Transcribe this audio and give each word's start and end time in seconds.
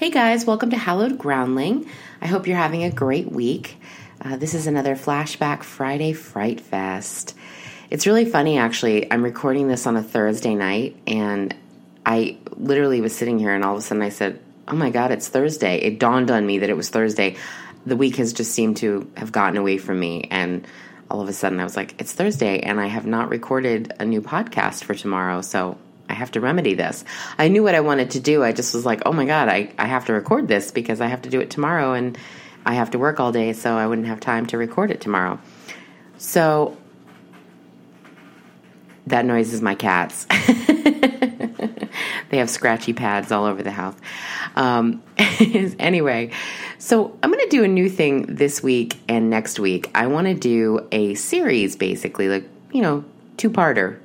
Hey 0.00 0.08
guys, 0.08 0.46
welcome 0.46 0.70
to 0.70 0.78
Hallowed 0.78 1.18
Groundling. 1.18 1.86
I 2.22 2.26
hope 2.26 2.46
you're 2.46 2.56
having 2.56 2.84
a 2.84 2.90
great 2.90 3.30
week. 3.30 3.76
Uh, 4.18 4.36
this 4.38 4.54
is 4.54 4.66
another 4.66 4.96
Flashback 4.96 5.62
Friday 5.62 6.14
Fright 6.14 6.58
Fest. 6.58 7.36
It's 7.90 8.06
really 8.06 8.24
funny, 8.24 8.56
actually. 8.56 9.12
I'm 9.12 9.22
recording 9.22 9.68
this 9.68 9.86
on 9.86 9.98
a 9.98 10.02
Thursday 10.02 10.54
night, 10.54 10.96
and 11.06 11.54
I 12.06 12.38
literally 12.56 13.02
was 13.02 13.14
sitting 13.14 13.38
here, 13.38 13.54
and 13.54 13.62
all 13.62 13.74
of 13.74 13.78
a 13.80 13.82
sudden 13.82 14.02
I 14.02 14.08
said, 14.08 14.40
Oh 14.66 14.74
my 14.74 14.88
God, 14.88 15.10
it's 15.10 15.28
Thursday. 15.28 15.76
It 15.76 15.98
dawned 15.98 16.30
on 16.30 16.46
me 16.46 16.60
that 16.60 16.70
it 16.70 16.78
was 16.78 16.88
Thursday. 16.88 17.36
The 17.84 17.94
week 17.94 18.16
has 18.16 18.32
just 18.32 18.52
seemed 18.52 18.78
to 18.78 19.06
have 19.18 19.32
gotten 19.32 19.58
away 19.58 19.76
from 19.76 20.00
me, 20.00 20.28
and 20.30 20.66
all 21.10 21.20
of 21.20 21.28
a 21.28 21.34
sudden 21.34 21.60
I 21.60 21.64
was 21.64 21.76
like, 21.76 22.00
It's 22.00 22.14
Thursday, 22.14 22.60
and 22.60 22.80
I 22.80 22.86
have 22.86 23.04
not 23.04 23.28
recorded 23.28 23.92
a 24.00 24.06
new 24.06 24.22
podcast 24.22 24.82
for 24.82 24.94
tomorrow, 24.94 25.42
so 25.42 25.76
have 26.20 26.30
to 26.32 26.40
remedy 26.40 26.74
this. 26.74 27.04
I 27.38 27.48
knew 27.48 27.62
what 27.62 27.74
I 27.74 27.80
wanted 27.80 28.12
to 28.12 28.20
do. 28.20 28.44
I 28.44 28.52
just 28.52 28.74
was 28.74 28.86
like, 28.86 29.02
Oh 29.04 29.12
my 29.12 29.26
God, 29.26 29.48
I, 29.48 29.72
I 29.78 29.86
have 29.86 30.06
to 30.06 30.12
record 30.12 30.48
this 30.48 30.70
because 30.70 31.00
I 31.00 31.08
have 31.08 31.22
to 31.22 31.30
do 31.30 31.40
it 31.40 31.50
tomorrow, 31.50 31.94
and 31.94 32.16
I 32.64 32.74
have 32.74 32.92
to 32.92 32.98
work 32.98 33.20
all 33.20 33.32
day, 33.32 33.52
so 33.52 33.74
I 33.74 33.86
wouldn't 33.86 34.06
have 34.06 34.20
time 34.20 34.46
to 34.46 34.58
record 34.58 34.90
it 34.90 35.00
tomorrow. 35.00 35.38
So 36.18 36.76
that 39.06 39.24
noise 39.24 39.52
is 39.52 39.62
my 39.62 39.74
cats. 39.74 40.26
they 42.30 42.38
have 42.38 42.50
scratchy 42.50 42.92
pads 42.92 43.32
all 43.32 43.44
over 43.44 43.62
the 43.62 43.70
house. 43.70 43.96
Um, 44.56 45.02
anyway, 45.18 46.30
so 46.78 47.16
I'm 47.22 47.30
going 47.30 47.44
to 47.44 47.50
do 47.50 47.64
a 47.64 47.68
new 47.68 47.88
thing 47.88 48.26
this 48.34 48.62
week 48.62 48.98
and 49.08 49.30
next 49.30 49.58
week. 49.58 49.90
I 49.94 50.06
want 50.06 50.26
to 50.26 50.34
do 50.34 50.86
a 50.92 51.14
series, 51.14 51.76
basically, 51.76 52.28
like, 52.28 52.48
you 52.72 52.82
know, 52.82 53.04
two 53.36 53.50
parter, 53.50 53.98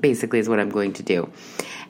basically, 0.00 0.38
is 0.38 0.48
what 0.48 0.60
I'm 0.60 0.70
going 0.70 0.92
to 0.94 1.02
do. 1.02 1.30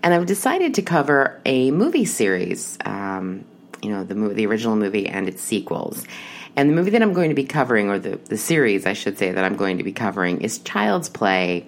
And 0.04 0.14
I've 0.14 0.26
decided 0.26 0.74
to 0.74 0.82
cover 0.82 1.40
a 1.46 1.70
movie 1.70 2.04
series. 2.04 2.78
Um, 2.84 3.44
you 3.82 3.90
know, 3.90 4.04
the 4.04 4.14
movie, 4.14 4.34
the 4.34 4.46
original 4.46 4.76
movie 4.76 5.08
and 5.08 5.28
its 5.28 5.42
sequels. 5.42 6.06
And 6.56 6.70
the 6.70 6.74
movie 6.74 6.90
that 6.90 7.02
I'm 7.02 7.14
going 7.14 7.30
to 7.30 7.34
be 7.34 7.44
covering, 7.44 7.88
or 7.88 7.98
the, 7.98 8.16
the 8.16 8.36
series, 8.36 8.86
I 8.86 8.92
should 8.92 9.18
say, 9.18 9.32
that 9.32 9.42
I'm 9.42 9.56
going 9.56 9.78
to 9.78 9.84
be 9.84 9.92
covering 9.92 10.42
is 10.42 10.58
Child's 10.58 11.08
Play. 11.08 11.66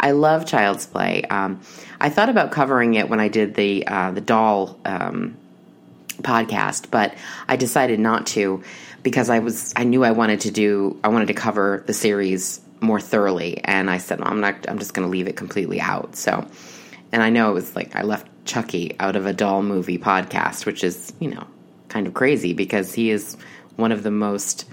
I 0.00 0.10
love 0.12 0.46
Child's 0.46 0.86
Play. 0.86 1.22
Um, 1.24 1.60
I 2.00 2.08
thought 2.08 2.28
about 2.28 2.50
covering 2.50 2.94
it 2.94 3.08
when 3.08 3.20
I 3.20 3.28
did 3.28 3.54
the 3.54 3.86
uh, 3.86 4.10
the 4.10 4.20
doll 4.20 4.78
um, 4.84 5.36
podcast, 6.22 6.90
but 6.90 7.14
I 7.46 7.56
decided 7.56 8.00
not 8.00 8.26
to 8.28 8.62
because 9.02 9.30
I 9.30 9.38
was 9.38 9.72
I 9.76 9.84
knew 9.84 10.02
I 10.02 10.10
wanted 10.10 10.40
to 10.42 10.50
do 10.50 10.98
I 11.04 11.08
wanted 11.08 11.28
to 11.28 11.34
cover 11.34 11.84
the 11.86 11.94
series 11.94 12.60
more 12.80 13.00
thoroughly, 13.00 13.62
and 13.64 13.90
I 13.90 13.98
said 13.98 14.20
I'm 14.20 14.40
not 14.40 14.68
I'm 14.68 14.78
just 14.78 14.94
going 14.94 15.06
to 15.06 15.10
leave 15.10 15.28
it 15.28 15.36
completely 15.36 15.80
out. 15.80 16.16
So, 16.16 16.46
and 17.16 17.22
I 17.22 17.30
know 17.30 17.48
it 17.48 17.54
was 17.54 17.74
like 17.74 17.96
I 17.96 18.02
left 18.02 18.28
Chucky 18.44 18.94
out 19.00 19.16
of 19.16 19.24
a 19.24 19.32
doll 19.32 19.62
movie 19.62 19.96
podcast, 19.96 20.66
which 20.66 20.84
is, 20.84 21.14
you 21.18 21.30
know, 21.30 21.46
kind 21.88 22.06
of 22.06 22.12
crazy 22.12 22.52
because 22.52 22.92
he 22.92 23.10
is 23.10 23.38
one 23.76 23.90
of 23.90 24.02
the 24.02 24.10
most 24.10 24.66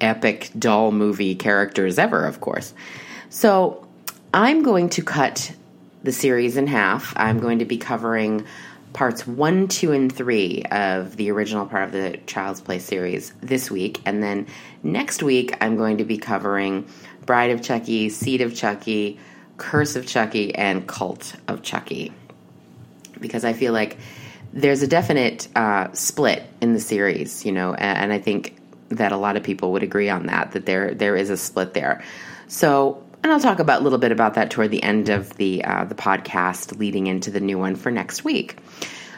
epic 0.00 0.50
doll 0.58 0.92
movie 0.92 1.34
characters 1.34 1.98
ever, 1.98 2.24
of 2.24 2.40
course. 2.40 2.72
So 3.28 3.86
I'm 4.32 4.62
going 4.62 4.88
to 4.88 5.02
cut 5.02 5.54
the 6.02 6.10
series 6.10 6.56
in 6.56 6.68
half. 6.68 7.12
I'm 7.18 7.38
going 7.38 7.58
to 7.58 7.66
be 7.66 7.76
covering 7.76 8.46
parts 8.94 9.26
one, 9.26 9.68
two, 9.68 9.92
and 9.92 10.10
three 10.10 10.62
of 10.70 11.18
the 11.18 11.30
original 11.32 11.66
part 11.66 11.84
of 11.84 11.92
the 11.92 12.16
Child's 12.26 12.62
Play 12.62 12.78
series 12.78 13.34
this 13.42 13.70
week. 13.70 14.00
And 14.06 14.22
then 14.22 14.46
next 14.82 15.22
week, 15.22 15.54
I'm 15.60 15.76
going 15.76 15.98
to 15.98 16.04
be 16.06 16.16
covering 16.16 16.86
Bride 17.26 17.50
of 17.50 17.60
Chucky, 17.60 18.08
Seed 18.08 18.40
of 18.40 18.54
Chucky, 18.54 19.18
Curse 19.56 19.96
of 19.96 20.06
Chucky, 20.06 20.54
and 20.54 20.86
Cult 20.86 21.34
of 21.48 21.62
Chucky 21.62 22.12
because 23.20 23.44
I 23.44 23.52
feel 23.52 23.72
like 23.72 23.96
there's 24.52 24.82
a 24.82 24.86
definite 24.86 25.48
uh, 25.56 25.92
split 25.92 26.44
in 26.60 26.74
the 26.74 26.80
series, 26.80 27.44
you 27.44 27.52
know, 27.52 27.74
and, 27.74 27.98
and 27.98 28.12
I 28.12 28.18
think 28.18 28.56
that 28.90 29.12
a 29.12 29.16
lot 29.16 29.36
of 29.36 29.42
people 29.42 29.72
would 29.72 29.82
agree 29.82 30.08
on 30.08 30.26
that 30.26 30.52
that 30.52 30.66
there 30.66 30.94
there 30.94 31.16
is 31.16 31.30
a 31.30 31.36
split 31.36 31.74
there. 31.74 32.04
So, 32.46 33.02
and 33.22 33.32
I'll 33.32 33.40
talk 33.40 33.58
about 33.58 33.80
a 33.80 33.84
little 33.84 33.98
bit 33.98 34.12
about 34.12 34.34
that 34.34 34.50
toward 34.50 34.70
the 34.70 34.82
end 34.82 35.08
of 35.08 35.34
the 35.36 35.64
uh, 35.64 35.84
the 35.84 35.94
podcast, 35.94 36.78
leading 36.78 37.06
into 37.06 37.30
the 37.30 37.40
new 37.40 37.58
one 37.58 37.74
for 37.74 37.90
next 37.90 38.24
week. 38.24 38.58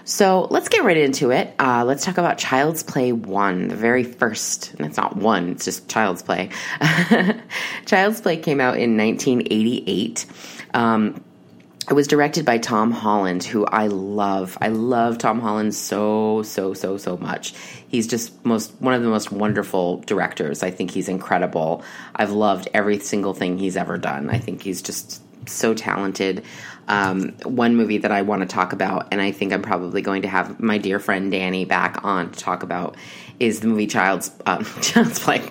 So 0.06 0.47
let's 0.50 0.69
get 0.69 0.84
right 0.84 0.97
into 0.97 1.33
it. 1.33 1.53
Uh, 1.59 1.84
let's 1.84 2.05
talk 2.05 2.17
about 2.17 2.39
Child's 2.39 2.84
Play 2.84 3.12
1, 3.12 3.69
the 3.69 3.75
very 3.75 4.05
first. 4.05 4.72
And 4.75 4.87
it's 4.87 4.97
not 4.97 5.17
one, 5.17 5.50
it's 5.50 5.65
just 5.65 5.89
Child's 5.89 6.22
Play. 6.22 6.50
Child's 7.87 8.21
Play 8.21 8.37
came 8.37 8.61
out 8.61 8.78
in 8.78 8.97
1988. 8.97 10.27
Um, 10.75 11.25
it 11.91 11.93
was 11.93 12.06
directed 12.06 12.44
by 12.44 12.59
Tom 12.59 12.93
Holland, 12.93 13.43
who 13.43 13.65
I 13.65 13.89
love. 13.89 14.56
I 14.61 14.69
love 14.69 15.19
Tom 15.19 15.41
Holland 15.41 15.75
so 15.75 16.43
so 16.43 16.73
so 16.75 16.97
so 16.97 17.17
much. 17.17 17.55
He's 17.88 18.06
just 18.06 18.44
most 18.44 18.73
one 18.81 18.94
of 18.94 19.03
the 19.03 19.09
most 19.09 19.31
wonderful 19.31 19.99
directors. 19.99 20.62
I 20.65 20.71
think 20.71 20.91
he's 20.91 21.09
incredible. 21.09 21.84
I've 22.15 22.33
loved 22.33 22.69
every 22.75 22.99
single 22.99 23.34
thing 23.34 23.59
he's 23.59 23.77
ever 23.77 23.99
done. 23.99 24.31
I 24.31 24.38
think 24.38 24.62
he's 24.62 24.83
just 24.83 25.23
so 25.49 25.75
talented. 25.75 26.45
Um, 26.89 27.33
one 27.43 27.75
movie 27.75 27.99
that 27.99 28.12
I 28.12 28.23
want 28.23 28.43
to 28.43 28.47
talk 28.47 28.73
about, 28.73 29.09
and 29.11 29.21
I 29.21 29.33
think 29.33 29.53
I'm 29.53 29.62
probably 29.62 30.03
going 30.03 30.23
to 30.23 30.29
have 30.29 30.61
my 30.61 30.79
dear 30.79 31.01
friend 31.01 31.33
Danny 31.33 31.65
back 31.65 32.05
on 32.05 32.31
to 32.31 32.39
talk 32.39 32.62
about, 32.62 32.97
is 33.41 33.61
the 33.61 33.67
movie 33.67 33.87
Child's 33.87 34.31
um, 34.47 34.65
Child's 34.81 35.19
Play. 35.19 35.43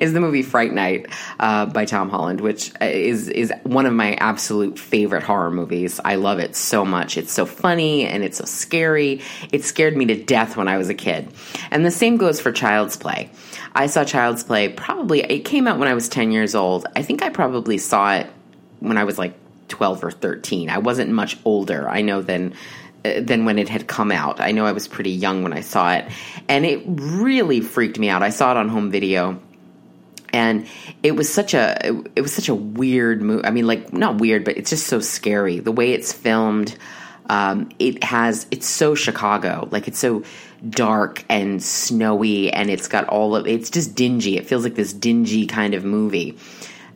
is 0.00 0.12
the 0.12 0.20
movie 0.20 0.42
Fright 0.42 0.72
Night 0.72 1.06
uh, 1.38 1.66
by 1.66 1.84
Tom 1.84 2.08
Holland, 2.08 2.40
which 2.40 2.72
is 2.80 3.28
is 3.28 3.52
one 3.64 3.86
of 3.86 3.92
my 3.92 4.14
absolute 4.14 4.78
favorite 4.78 5.22
horror 5.22 5.50
movies. 5.50 6.00
I 6.04 6.16
love 6.16 6.38
it 6.38 6.56
so 6.56 6.84
much. 6.84 7.16
It's 7.18 7.32
so 7.32 7.46
funny 7.46 8.06
and 8.06 8.24
it's 8.24 8.38
so 8.38 8.44
scary. 8.44 9.20
It 9.52 9.64
scared 9.64 9.96
me 9.96 10.06
to 10.06 10.22
death 10.22 10.56
when 10.56 10.68
I 10.68 10.78
was 10.78 10.88
a 10.88 10.94
kid, 10.94 11.28
and 11.70 11.84
the 11.84 11.90
same 11.90 12.16
goes 12.16 12.40
for 12.40 12.52
Child's 12.52 12.96
Play. 12.96 13.30
I 13.74 13.86
saw 13.86 14.04
Child's 14.04 14.44
Play 14.44 14.70
probably. 14.70 15.20
It 15.20 15.40
came 15.40 15.68
out 15.68 15.78
when 15.78 15.88
I 15.88 15.94
was 15.94 16.08
ten 16.08 16.32
years 16.32 16.54
old. 16.54 16.86
I 16.96 17.02
think 17.02 17.22
I 17.22 17.28
probably 17.28 17.78
saw 17.78 18.14
it 18.14 18.26
when 18.84 18.98
I 18.98 19.04
was 19.04 19.18
like 19.18 19.34
12 19.68 20.04
or 20.04 20.10
13. 20.10 20.70
I 20.70 20.78
wasn't 20.78 21.10
much 21.10 21.36
older, 21.44 21.88
I 21.88 22.02
know, 22.02 22.22
than 22.22 22.54
uh, 23.04 23.20
than 23.20 23.44
when 23.44 23.58
it 23.58 23.68
had 23.68 23.86
come 23.86 24.10
out. 24.10 24.40
I 24.40 24.52
know 24.52 24.66
I 24.66 24.72
was 24.72 24.88
pretty 24.88 25.10
young 25.10 25.42
when 25.42 25.52
I 25.52 25.60
saw 25.60 25.94
it, 25.94 26.06
and 26.48 26.64
it 26.64 26.82
really 26.86 27.60
freaked 27.60 27.98
me 27.98 28.08
out. 28.08 28.22
I 28.22 28.30
saw 28.30 28.52
it 28.52 28.56
on 28.56 28.68
home 28.68 28.90
video, 28.90 29.40
and 30.32 30.66
it 31.02 31.12
was 31.12 31.32
such 31.32 31.54
a 31.54 31.76
it, 32.16 32.20
was 32.20 32.32
such 32.32 32.48
a 32.48 32.54
weird 32.54 33.22
movie. 33.22 33.44
I 33.44 33.50
mean, 33.50 33.66
like 33.66 33.92
not 33.92 34.18
weird, 34.18 34.44
but 34.44 34.56
it's 34.56 34.70
just 34.70 34.86
so 34.86 35.00
scary. 35.00 35.58
The 35.60 35.72
way 35.72 35.92
it's 35.92 36.12
filmed, 36.12 36.76
um, 37.28 37.70
it 37.78 38.02
has 38.04 38.46
it's 38.50 38.66
so 38.66 38.94
Chicago, 38.94 39.68
like 39.70 39.88
it's 39.88 39.98
so 39.98 40.24
dark 40.68 41.24
and 41.28 41.62
snowy, 41.62 42.50
and 42.50 42.70
it's 42.70 42.88
got 42.88 43.08
all 43.08 43.36
of 43.36 43.46
it's 43.46 43.70
just 43.70 43.94
dingy. 43.94 44.36
It 44.36 44.46
feels 44.46 44.64
like 44.64 44.74
this 44.74 44.92
dingy 44.92 45.46
kind 45.46 45.74
of 45.74 45.84
movie, 45.84 46.38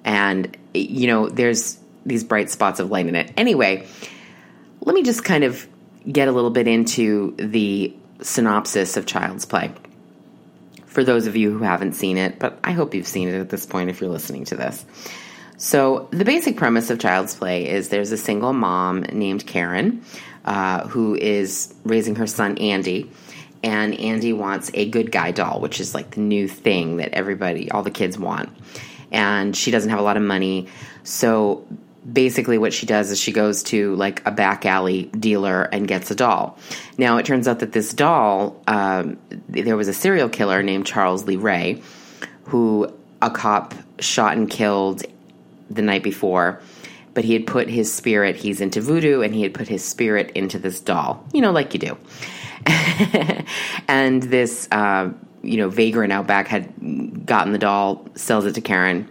and 0.05 0.57
you 0.75 1.07
know, 1.07 1.29
there's 1.29 1.78
these 2.09 2.25
bright 2.25 2.51
spots 2.51 2.81
of 2.81 2.91
light 2.91 3.07
in 3.07 3.15
it. 3.15 3.33
Anyway, 3.37 3.87
let 4.81 4.95
me 4.95 5.03
just 5.03 5.25
kind 5.25 5.45
of 5.45 5.67
get 6.11 6.29
a 6.29 6.33
little 6.33 6.51
bit 6.51 6.67
into 6.67 7.35
the 7.37 7.95
synopsis 8.23 8.97
of 8.97 9.07
Child's 9.07 9.45
Play. 9.45 9.73
For 10.87 11.05
those 11.05 11.27
of 11.27 11.37
you 11.37 11.57
who 11.57 11.63
haven't 11.63 11.93
seen 11.93 12.17
it, 12.17 12.39
but 12.39 12.59
I 12.65 12.73
hope 12.73 12.95
you've 12.95 13.07
seen 13.07 13.29
it 13.29 13.39
at 13.39 13.51
this 13.51 13.67
point 13.67 13.91
if 13.91 14.01
you're 14.01 14.11
listening 14.11 14.45
to 14.47 14.57
this. 14.57 14.85
So, 15.59 16.09
the 16.13 16.25
basic 16.25 16.57
premise 16.57 16.89
of 16.89 17.01
Child's 17.01 17.35
Play 17.35 17.69
is 17.69 17.89
there's 17.89 18.13
a 18.13 18.17
single 18.17 18.53
mom 18.53 19.03
named 19.03 19.47
Karen 19.47 20.03
uh, 20.45 20.87
who 20.87 21.15
is 21.15 21.75
raising 21.85 22.17
her 22.17 22.27
son 22.27 22.59
Andy. 22.59 23.11
And 23.63 23.99
Andy 23.99 24.33
wants 24.33 24.71
a 24.73 24.89
good 24.89 25.11
guy 25.11 25.33
doll, 25.33 25.61
which 25.61 25.81
is 25.81 25.95
like 25.95 26.13
the 26.13 26.21
new 26.21 26.47
thing 26.47 26.99
that 26.99 27.13
everybody, 27.13 27.71
all 27.71 27.83
the 27.83 27.91
kids 27.91 28.17
want. 28.17 28.51
And 29.11 29.57
she 29.57 29.73
doesn't 29.73 29.91
have 29.91 29.99
a 29.99 30.03
lot 30.03 30.17
of 30.17 30.23
money. 30.23 30.69
So 31.03 31.67
basically 32.11 32.59
what 32.59 32.73
she 32.73 32.87
does 32.87 33.11
is 33.11 33.21
she 33.21 33.33
goes 33.33 33.63
to 33.65 33.95
like 33.97 34.25
a 34.27 34.31
back 34.31 34.65
alley 34.65 35.05
dealer 35.05 35.65
and 35.65 35.87
gets 35.87 36.11
a 36.11 36.15
doll. 36.15 36.59
Now 36.97 37.19
it 37.19 37.27
turns 37.27 37.47
out 37.47 37.59
that 37.61 37.73
this 37.73 37.93
doll, 37.93 38.61
um, 38.67 39.19
there 39.49 39.77
was 39.77 39.89
a 39.89 39.93
serial 39.93 40.29
killer 40.29 40.63
named 40.63 40.87
Charles 40.87 41.25
Lee 41.25 41.37
Ray, 41.37 41.83
who 42.45 42.93
a 43.21 43.31
cop 43.31 43.75
shot 43.99 44.37
and 44.37 44.49
killed 44.49 45.03
the 45.71 45.83
night 45.83 46.03
before. 46.03 46.61
But 47.15 47.25
he 47.25 47.33
had 47.33 47.47
put 47.47 47.69
his 47.69 47.93
spirit, 47.93 48.37
he's 48.37 48.61
into 48.61 48.81
voodoo, 48.81 49.23
and 49.23 49.35
he 49.35 49.43
had 49.43 49.53
put 49.53 49.67
his 49.67 49.85
spirit 49.85 50.31
into 50.33 50.59
this 50.59 50.81
doll, 50.81 51.25
you 51.33 51.41
know, 51.41 51.51
like 51.51 51.75
you 51.75 51.81
do. 51.81 51.99
and 53.89 54.23
this, 54.23 54.69
uh, 54.71 55.11
you 55.43 55.57
know, 55.57 55.69
vagrant 55.69 56.13
out 56.13 56.29
back 56.29 56.47
had 56.47 57.27
gotten 57.27 57.53
the 57.53 57.59
doll, 57.59 58.07
sells 58.15 58.45
it 58.45 58.55
to 58.55 58.61
Karen. 58.61 59.09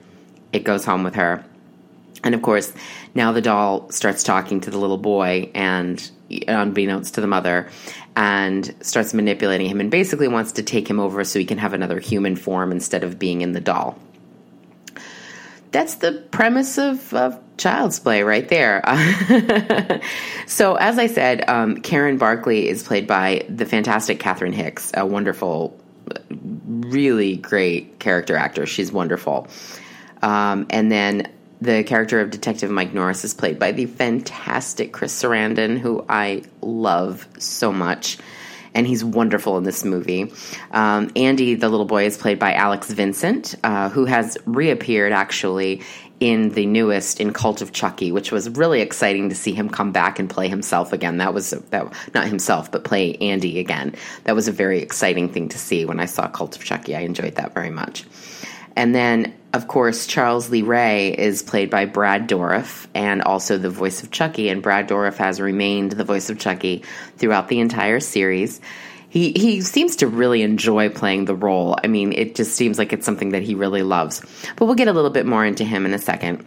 It 0.53 0.63
goes 0.63 0.85
home 0.85 1.03
with 1.03 1.15
her 1.15 1.43
and 2.23 2.35
of 2.35 2.41
course, 2.41 2.73
now 3.15 3.31
the 3.31 3.41
doll 3.41 3.89
starts 3.91 4.23
talking 4.23 4.61
to 4.61 4.71
the 4.71 4.77
little 4.77 4.97
boy 4.97 5.51
and 5.53 6.11
unbeknownst 6.47 7.15
to 7.15 7.21
the 7.21 7.27
mother 7.27 7.69
and 8.15 8.75
starts 8.81 9.13
manipulating 9.13 9.69
him 9.69 9.79
and 9.79 9.91
basically 9.91 10.27
wants 10.27 10.53
to 10.53 10.63
take 10.63 10.89
him 10.89 10.99
over 10.99 11.23
so 11.23 11.39
he 11.39 11.45
can 11.45 11.57
have 11.57 11.73
another 11.73 11.99
human 11.99 12.35
form 12.35 12.71
instead 12.71 13.03
of 13.03 13.19
being 13.19 13.41
in 13.41 13.51
the 13.51 13.61
doll. 13.61 13.97
that's 15.71 15.95
the 15.95 16.13
premise 16.31 16.77
of, 16.77 17.13
of 17.13 17.39
Child's 17.57 17.99
Play 17.99 18.23
right 18.23 18.47
there. 18.47 18.81
so, 20.47 20.75
as 20.75 20.97
I 20.97 21.07
said, 21.07 21.47
um, 21.49 21.77
Karen 21.81 22.17
Barkley 22.17 22.67
is 22.67 22.83
played 22.83 23.07
by 23.07 23.45
the 23.49 23.65
fantastic 23.65 24.19
Catherine 24.19 24.53
Hicks, 24.53 24.91
a 24.95 25.05
wonderful, 25.05 25.77
really 26.29 27.37
great 27.37 27.99
character 27.99 28.35
actor. 28.35 28.65
She's 28.65 28.91
wonderful. 28.91 29.47
Um, 30.21 30.67
and 30.69 30.91
then 30.91 31.31
the 31.61 31.83
character 31.83 32.19
of 32.19 32.29
Detective 32.29 32.69
Mike 32.69 32.93
Norris 32.93 33.23
is 33.23 33.33
played 33.33 33.59
by 33.59 33.71
the 33.71 33.85
fantastic 33.85 34.93
Chris 34.93 35.19
Sarandon, 35.21 35.77
who 35.77 36.05
I 36.07 36.43
love 36.61 37.27
so 37.39 37.71
much. 37.71 38.17
And 38.73 38.85
he's 38.85 39.03
wonderful 39.03 39.57
in 39.57 39.63
this 39.63 39.83
movie. 39.83 40.31
Um, 40.69 41.09
Andy, 41.15 41.55
the 41.55 41.67
little 41.67 41.85
boy, 41.85 42.05
is 42.05 42.15
played 42.15 42.37
by 42.37 42.53
Alex 42.53 42.91
Vincent, 42.91 43.55
uh, 43.63 43.89
who 43.89 44.05
has 44.05 44.37
reappeared 44.45 45.13
actually 45.13 45.81
in 46.19 46.49
the 46.49 46.65
newest 46.65 47.19
in 47.19 47.33
Cult 47.33 47.61
of 47.61 47.71
Chucky, 47.71 48.11
which 48.11 48.31
was 48.31 48.49
really 48.49 48.81
exciting 48.81 49.29
to 49.29 49.35
see 49.35 49.53
him 49.53 49.69
come 49.69 49.91
back 49.91 50.19
and 50.19 50.29
play 50.29 50.47
himself 50.47 50.93
again. 50.93 51.17
That 51.17 51.33
was 51.33 51.51
that 51.51 51.93
not 52.13 52.27
himself, 52.27 52.71
but 52.71 52.83
play 52.83 53.15
Andy 53.15 53.59
again. 53.59 53.95
That 54.25 54.35
was 54.35 54.47
a 54.47 54.51
very 54.51 54.81
exciting 54.81 55.29
thing 55.29 55.49
to 55.49 55.57
see 55.57 55.85
when 55.85 55.99
I 55.99 56.05
saw 56.05 56.27
Cult 56.27 56.55
of 56.55 56.63
Chucky. 56.63 56.95
I 56.95 57.01
enjoyed 57.01 57.35
that 57.35 57.53
very 57.53 57.69
much. 57.69 58.03
And 58.75 58.93
then, 58.93 59.33
of 59.53 59.67
course, 59.67 60.07
Charles 60.07 60.49
Lee 60.49 60.61
Ray 60.61 61.13
is 61.17 61.41
played 61.41 61.69
by 61.69 61.85
Brad 61.85 62.27
Dourif 62.27 62.87
and 62.93 63.21
also 63.21 63.57
the 63.57 63.69
voice 63.69 64.03
of 64.03 64.11
Chucky. 64.11 64.49
And 64.49 64.61
Brad 64.61 64.89
Dourif 64.89 65.15
has 65.15 65.39
remained 65.39 65.93
the 65.93 66.03
voice 66.03 66.29
of 66.29 66.37
Chucky 66.37 66.83
throughout 67.17 67.47
the 67.47 67.59
entire 67.59 67.99
series. 67.99 68.59
He, 69.09 69.31
he 69.31 69.61
seems 69.61 69.95
to 69.97 70.07
really 70.07 70.41
enjoy 70.41 70.89
playing 70.89 71.25
the 71.25 71.35
role. 71.35 71.77
I 71.81 71.87
mean, 71.87 72.11
it 72.11 72.35
just 72.35 72.55
seems 72.55 72.77
like 72.77 72.91
it's 72.91 73.05
something 73.05 73.29
that 73.29 73.41
he 73.41 73.55
really 73.55 73.83
loves. 73.83 74.21
But 74.57 74.65
we'll 74.65 74.75
get 74.75 74.89
a 74.89 74.93
little 74.93 75.09
bit 75.09 75.25
more 75.25 75.45
into 75.45 75.63
him 75.63 75.85
in 75.85 75.93
a 75.93 75.99
second. 75.99 76.45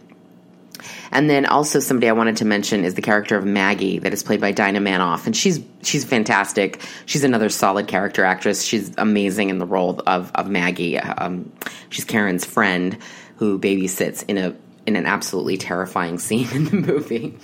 And 1.11 1.29
then 1.29 1.45
also 1.45 1.79
somebody 1.79 2.09
I 2.09 2.13
wanted 2.13 2.37
to 2.37 2.45
mention 2.45 2.83
is 2.83 2.95
the 2.95 3.01
character 3.01 3.37
of 3.37 3.45
Maggie 3.45 3.99
that 3.99 4.13
is 4.13 4.23
played 4.23 4.41
by 4.41 4.51
Dinah 4.51 4.79
Manoff, 4.79 5.25
and 5.25 5.35
she's 5.35 5.59
she's 5.83 6.05
fantastic. 6.05 6.81
She's 7.05 7.23
another 7.23 7.49
solid 7.49 7.87
character 7.87 8.23
actress. 8.23 8.63
She's 8.63 8.93
amazing 8.97 9.49
in 9.49 9.57
the 9.57 9.65
role 9.65 10.01
of 10.07 10.31
of 10.35 10.49
Maggie. 10.49 10.97
Um, 10.97 11.51
she's 11.89 12.05
Karen's 12.05 12.45
friend 12.45 12.97
who 13.37 13.57
babysits 13.59 14.23
in 14.27 14.37
a 14.37 14.55
in 14.85 14.95
an 14.95 15.05
absolutely 15.05 15.57
terrifying 15.57 16.17
scene 16.17 16.49
in 16.51 16.65
the 16.65 16.75
movie. 16.75 17.37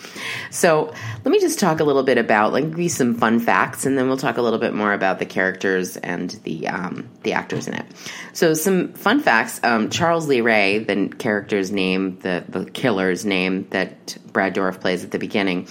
So 0.49 0.93
let 1.23 1.31
me 1.31 1.39
just 1.39 1.59
talk 1.59 1.79
a 1.79 1.83
little 1.83 2.03
bit 2.03 2.17
about 2.17 2.53
like 2.53 2.75
give 2.75 2.91
some 2.91 3.15
fun 3.15 3.39
facts, 3.39 3.85
and 3.85 3.97
then 3.97 4.07
we'll 4.07 4.17
talk 4.17 4.37
a 4.37 4.41
little 4.41 4.59
bit 4.59 4.73
more 4.73 4.93
about 4.93 5.19
the 5.19 5.25
characters 5.25 5.97
and 5.97 6.29
the 6.43 6.67
um, 6.67 7.09
the 7.23 7.33
actors 7.33 7.67
in 7.67 7.75
it. 7.75 7.85
So 8.33 8.53
some 8.53 8.93
fun 8.93 9.21
facts: 9.21 9.59
um, 9.63 9.89
Charles 9.89 10.27
Lee 10.27 10.41
Ray, 10.41 10.79
the 10.79 11.09
character's 11.09 11.71
name, 11.71 12.19
the 12.19 12.43
the 12.47 12.65
killer's 12.65 13.25
name 13.25 13.67
that 13.69 14.17
Brad 14.31 14.55
Dourif 14.55 14.79
plays 14.79 15.03
at 15.03 15.11
the 15.11 15.19
beginning. 15.19 15.67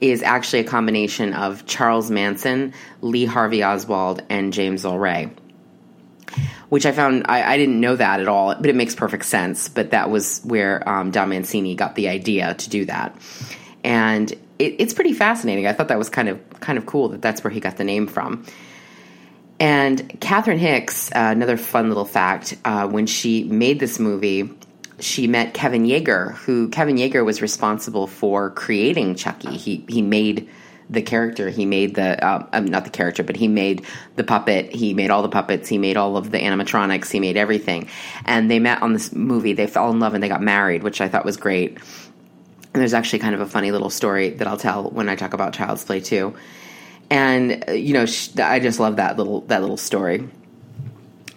Is 0.00 0.24
actually 0.24 0.60
a 0.60 0.64
combination 0.64 1.32
of 1.32 1.64
Charles 1.64 2.10
Manson, 2.10 2.74
Lee 3.02 3.24
Harvey 3.24 3.62
Oswald, 3.62 4.20
and 4.28 4.52
James 4.52 4.84
Earl 4.84 4.98
Ray 4.98 5.30
which 6.68 6.86
I 6.86 6.92
found 6.92 7.24
I, 7.28 7.52
I, 7.52 7.56
didn't 7.56 7.80
know 7.80 7.96
that 7.96 8.20
at 8.20 8.28
all, 8.28 8.54
but 8.54 8.66
it 8.66 8.76
makes 8.76 8.94
perfect 8.94 9.24
sense. 9.24 9.68
But 9.68 9.90
that 9.90 10.10
was 10.10 10.40
where 10.44 10.88
um, 10.88 11.10
Don 11.10 11.28
Mancini 11.28 11.74
got 11.74 11.94
the 11.94 12.08
idea 12.08 12.54
to 12.54 12.70
do 12.70 12.84
that, 12.86 13.16
and 13.84 14.30
it, 14.58 14.76
it's 14.78 14.94
pretty 14.94 15.12
fascinating. 15.12 15.66
I 15.66 15.72
thought 15.72 15.88
that 15.88 15.98
was 15.98 16.08
kind 16.08 16.28
of 16.28 16.60
kind 16.60 16.78
of 16.78 16.86
cool 16.86 17.08
that 17.10 17.22
that's 17.22 17.44
where 17.44 17.50
he 17.50 17.60
got 17.60 17.76
the 17.76 17.84
name 17.84 18.06
from. 18.06 18.44
And 19.60 20.18
Catherine 20.20 20.58
Hicks, 20.58 21.10
uh, 21.12 21.30
another 21.30 21.56
fun 21.56 21.88
little 21.88 22.04
fact, 22.04 22.56
uh, 22.64 22.88
when 22.88 23.06
she 23.06 23.44
made 23.44 23.78
this 23.78 24.00
movie, 24.00 24.50
she 24.98 25.28
met 25.28 25.54
Kevin 25.54 25.84
Yagher, 25.84 26.34
who 26.34 26.68
Kevin 26.68 26.96
Yagher 26.96 27.24
was 27.24 27.40
responsible 27.40 28.06
for 28.06 28.50
creating 28.50 29.14
Chucky. 29.14 29.56
He 29.56 29.84
he 29.88 30.02
made 30.02 30.48
the 30.90 31.02
character. 31.02 31.48
He 31.48 31.66
made 31.66 31.94
the 31.94 32.22
uh, 32.24 32.46
um, 32.52 32.66
not 32.66 32.84
the 32.84 32.90
character, 32.90 33.22
but 33.22 33.36
he 33.36 33.48
made 33.48 33.84
the 34.16 34.24
puppet. 34.24 34.74
He 34.74 34.94
made 34.94 35.10
all 35.10 35.22
the 35.22 35.28
puppets. 35.28 35.68
He 35.68 35.78
made 35.78 35.96
all 35.96 36.16
of 36.16 36.30
the 36.30 36.38
animatronics. 36.38 37.10
He 37.10 37.20
made 37.20 37.36
everything. 37.36 37.88
And 38.24 38.50
they 38.50 38.58
met 38.58 38.82
on 38.82 38.92
this 38.92 39.12
movie. 39.12 39.52
They 39.52 39.66
fell 39.66 39.90
in 39.90 40.00
love 40.00 40.14
and 40.14 40.22
they 40.22 40.28
got 40.28 40.42
married, 40.42 40.82
which 40.82 41.00
I 41.00 41.08
thought 41.08 41.24
was 41.24 41.36
great. 41.36 41.78
And 42.74 42.80
there's 42.80 42.94
actually 42.94 43.18
kind 43.18 43.34
of 43.34 43.40
a 43.40 43.46
funny 43.46 43.70
little 43.70 43.90
story 43.90 44.30
that 44.30 44.46
I'll 44.46 44.56
tell 44.56 44.90
when 44.90 45.08
I 45.08 45.16
talk 45.16 45.34
about 45.34 45.52
Child's 45.52 45.84
Play 45.84 46.00
too. 46.00 46.34
And 47.10 47.64
uh, 47.68 47.72
you 47.72 47.92
know, 47.92 48.06
I 48.42 48.58
just 48.60 48.80
love 48.80 48.96
that 48.96 49.16
little 49.16 49.42
that 49.42 49.60
little 49.60 49.76
story. 49.76 50.28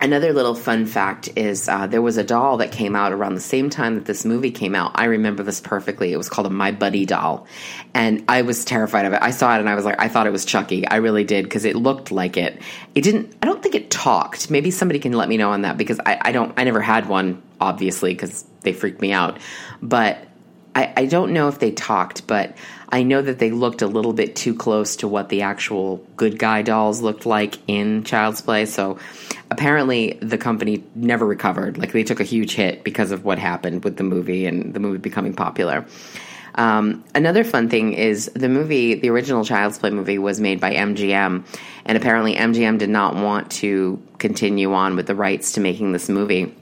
Another 0.02 0.34
little 0.34 0.56
fun 0.56 0.86
fact 0.86 1.30
is 1.38 1.70
uh, 1.70 1.88
there 1.88 2.02
was 2.02 2.18
a 2.18 2.24
doll 2.24 2.58
that 2.58 2.72
came 2.72 2.96
out 2.96 3.14
around 3.14 3.36
the 3.36 3.42
same 3.42 3.70
time 3.70 3.96
that 3.96 4.06
this 4.06 4.26
movie 4.26 4.52
came 4.52 4.76
out. 4.76 4.92
I 4.96 5.06
remember 5.06 5.42
this 5.42 5.62
perfectly. 5.62 6.12
It 6.12 6.18
was 6.18 6.28
called 6.28 6.48
a 6.48 6.50
My 6.50 6.72
Buddy 6.72 7.06
doll. 7.06 7.48
And 7.94 8.26
I 8.28 8.42
was 8.42 8.66
terrified 8.66 9.06
of 9.06 9.14
it. 9.14 9.20
I 9.22 9.32
saw 9.32 9.56
it 9.56 9.60
and 9.60 9.70
I 9.70 9.76
was 9.76 9.86
like, 9.86 10.00
I 10.00 10.10
thought 10.10 10.28
it 10.28 10.32
was 10.32 10.44
Chucky. 10.44 10.86
I 10.86 10.98
really 10.98 11.24
did 11.24 11.46
because 11.46 11.64
it 11.64 11.78
looked 11.78 12.12
like 12.12 12.36
it. 12.36 12.62
It 12.94 13.02
didn't, 13.02 13.36
I 13.42 13.46
don't 13.46 13.64
think 13.64 13.74
it 13.74 13.90
talked. 13.90 14.52
Maybe 14.52 14.70
somebody 14.70 15.00
can 15.00 15.14
let 15.14 15.30
me 15.30 15.38
know 15.38 15.52
on 15.52 15.62
that 15.62 15.78
because 15.78 16.00
I, 16.06 16.20
I 16.22 16.32
don't, 16.34 16.54
I 16.58 16.66
never 16.66 16.82
had 16.82 17.08
one, 17.08 17.42
obviously, 17.62 18.14
because 18.14 18.44
they 18.62 18.74
freaked 18.74 19.00
me 19.00 19.14
out. 19.14 19.40
But 19.82 20.18
I, 20.76 20.94
I 20.98 21.06
don't 21.06 21.32
know 21.32 21.48
if 21.48 21.60
they 21.60 21.72
talked, 21.72 22.28
but 22.28 22.58
I 22.90 23.04
know 23.04 23.22
that 23.22 23.40
they 23.40 23.52
looked 23.52 23.82
a 23.82 23.88
little 23.88 24.14
bit 24.14 24.36
too 24.36 24.54
close 24.54 24.98
to 24.98 25.08
what 25.08 25.30
the 25.30 25.42
actual 25.42 26.06
good 26.16 26.38
guy 26.38 26.62
dolls 26.62 27.02
looked 27.02 27.26
like 27.26 27.58
in 27.68 28.04
Child's 28.04 28.42
Play. 28.42 28.66
So 28.66 29.00
apparently 29.50 30.18
the 30.22 30.38
company 30.38 30.84
never 30.94 31.26
recovered. 31.26 31.78
Like 31.78 31.92
they 31.92 32.04
took 32.04 32.20
a 32.20 32.24
huge 32.24 32.54
hit 32.56 32.84
because 32.84 33.12
of 33.12 33.26
what 33.26 33.40
happened 33.40 33.84
with 33.84 33.98
the 33.98 34.04
movie 34.04 34.46
and 34.46 34.74
the 34.74 34.80
movie 34.80 35.00
becoming 35.00 35.34
popular. 35.34 35.86
Um, 36.56 37.04
another 37.14 37.44
fun 37.44 37.70
thing 37.70 37.94
is 37.94 38.32
the 38.34 38.48
movie, 38.48 38.96
the 38.96 39.10
original 39.10 39.44
Child's 39.44 39.78
Play 39.78 39.90
movie, 39.90 40.18
was 40.18 40.40
made 40.40 40.62
by 40.62 40.74
MGM, 40.74 41.44
and 41.86 41.98
apparently 41.98 42.36
MGM 42.36 42.78
did 42.78 42.90
not 42.90 43.16
want 43.16 43.52
to 43.52 44.02
continue 44.20 44.74
on 44.74 44.96
with 44.96 45.06
the 45.06 45.16
rights 45.16 45.54
to 45.54 45.60
making 45.60 45.92
this 45.92 46.08
movie. 46.08 46.56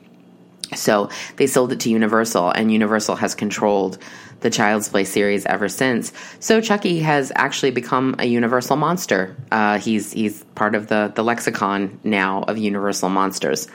So 0.76 1.10
they 1.36 1.46
sold 1.46 1.72
it 1.72 1.82
to 1.82 1.92
Universal, 1.92 2.50
and 2.52 2.72
Universal 2.72 3.18
has 3.18 3.36
controlled 3.36 4.00
the 4.44 4.50
Child's 4.50 4.90
Play 4.90 5.06
series 5.06 5.46
ever 5.46 5.68
since. 5.68 6.14
So 6.40 6.62
Chucky 6.62 7.00
has 7.00 7.32
actually 7.36 7.72
become 7.72 8.16
a 8.20 8.26
Universal 8.26 8.76
monster. 8.76 9.36
Uh, 9.52 9.80
he's 9.80 10.12
he's 10.12 10.44
part 10.56 10.76
of 10.76 10.88
the 10.88 11.12
the 11.16 11.24
lexicon 11.24 12.00
now 12.04 12.44
of 12.44 12.58
Universal 12.58 13.10
monsters. 13.10 13.68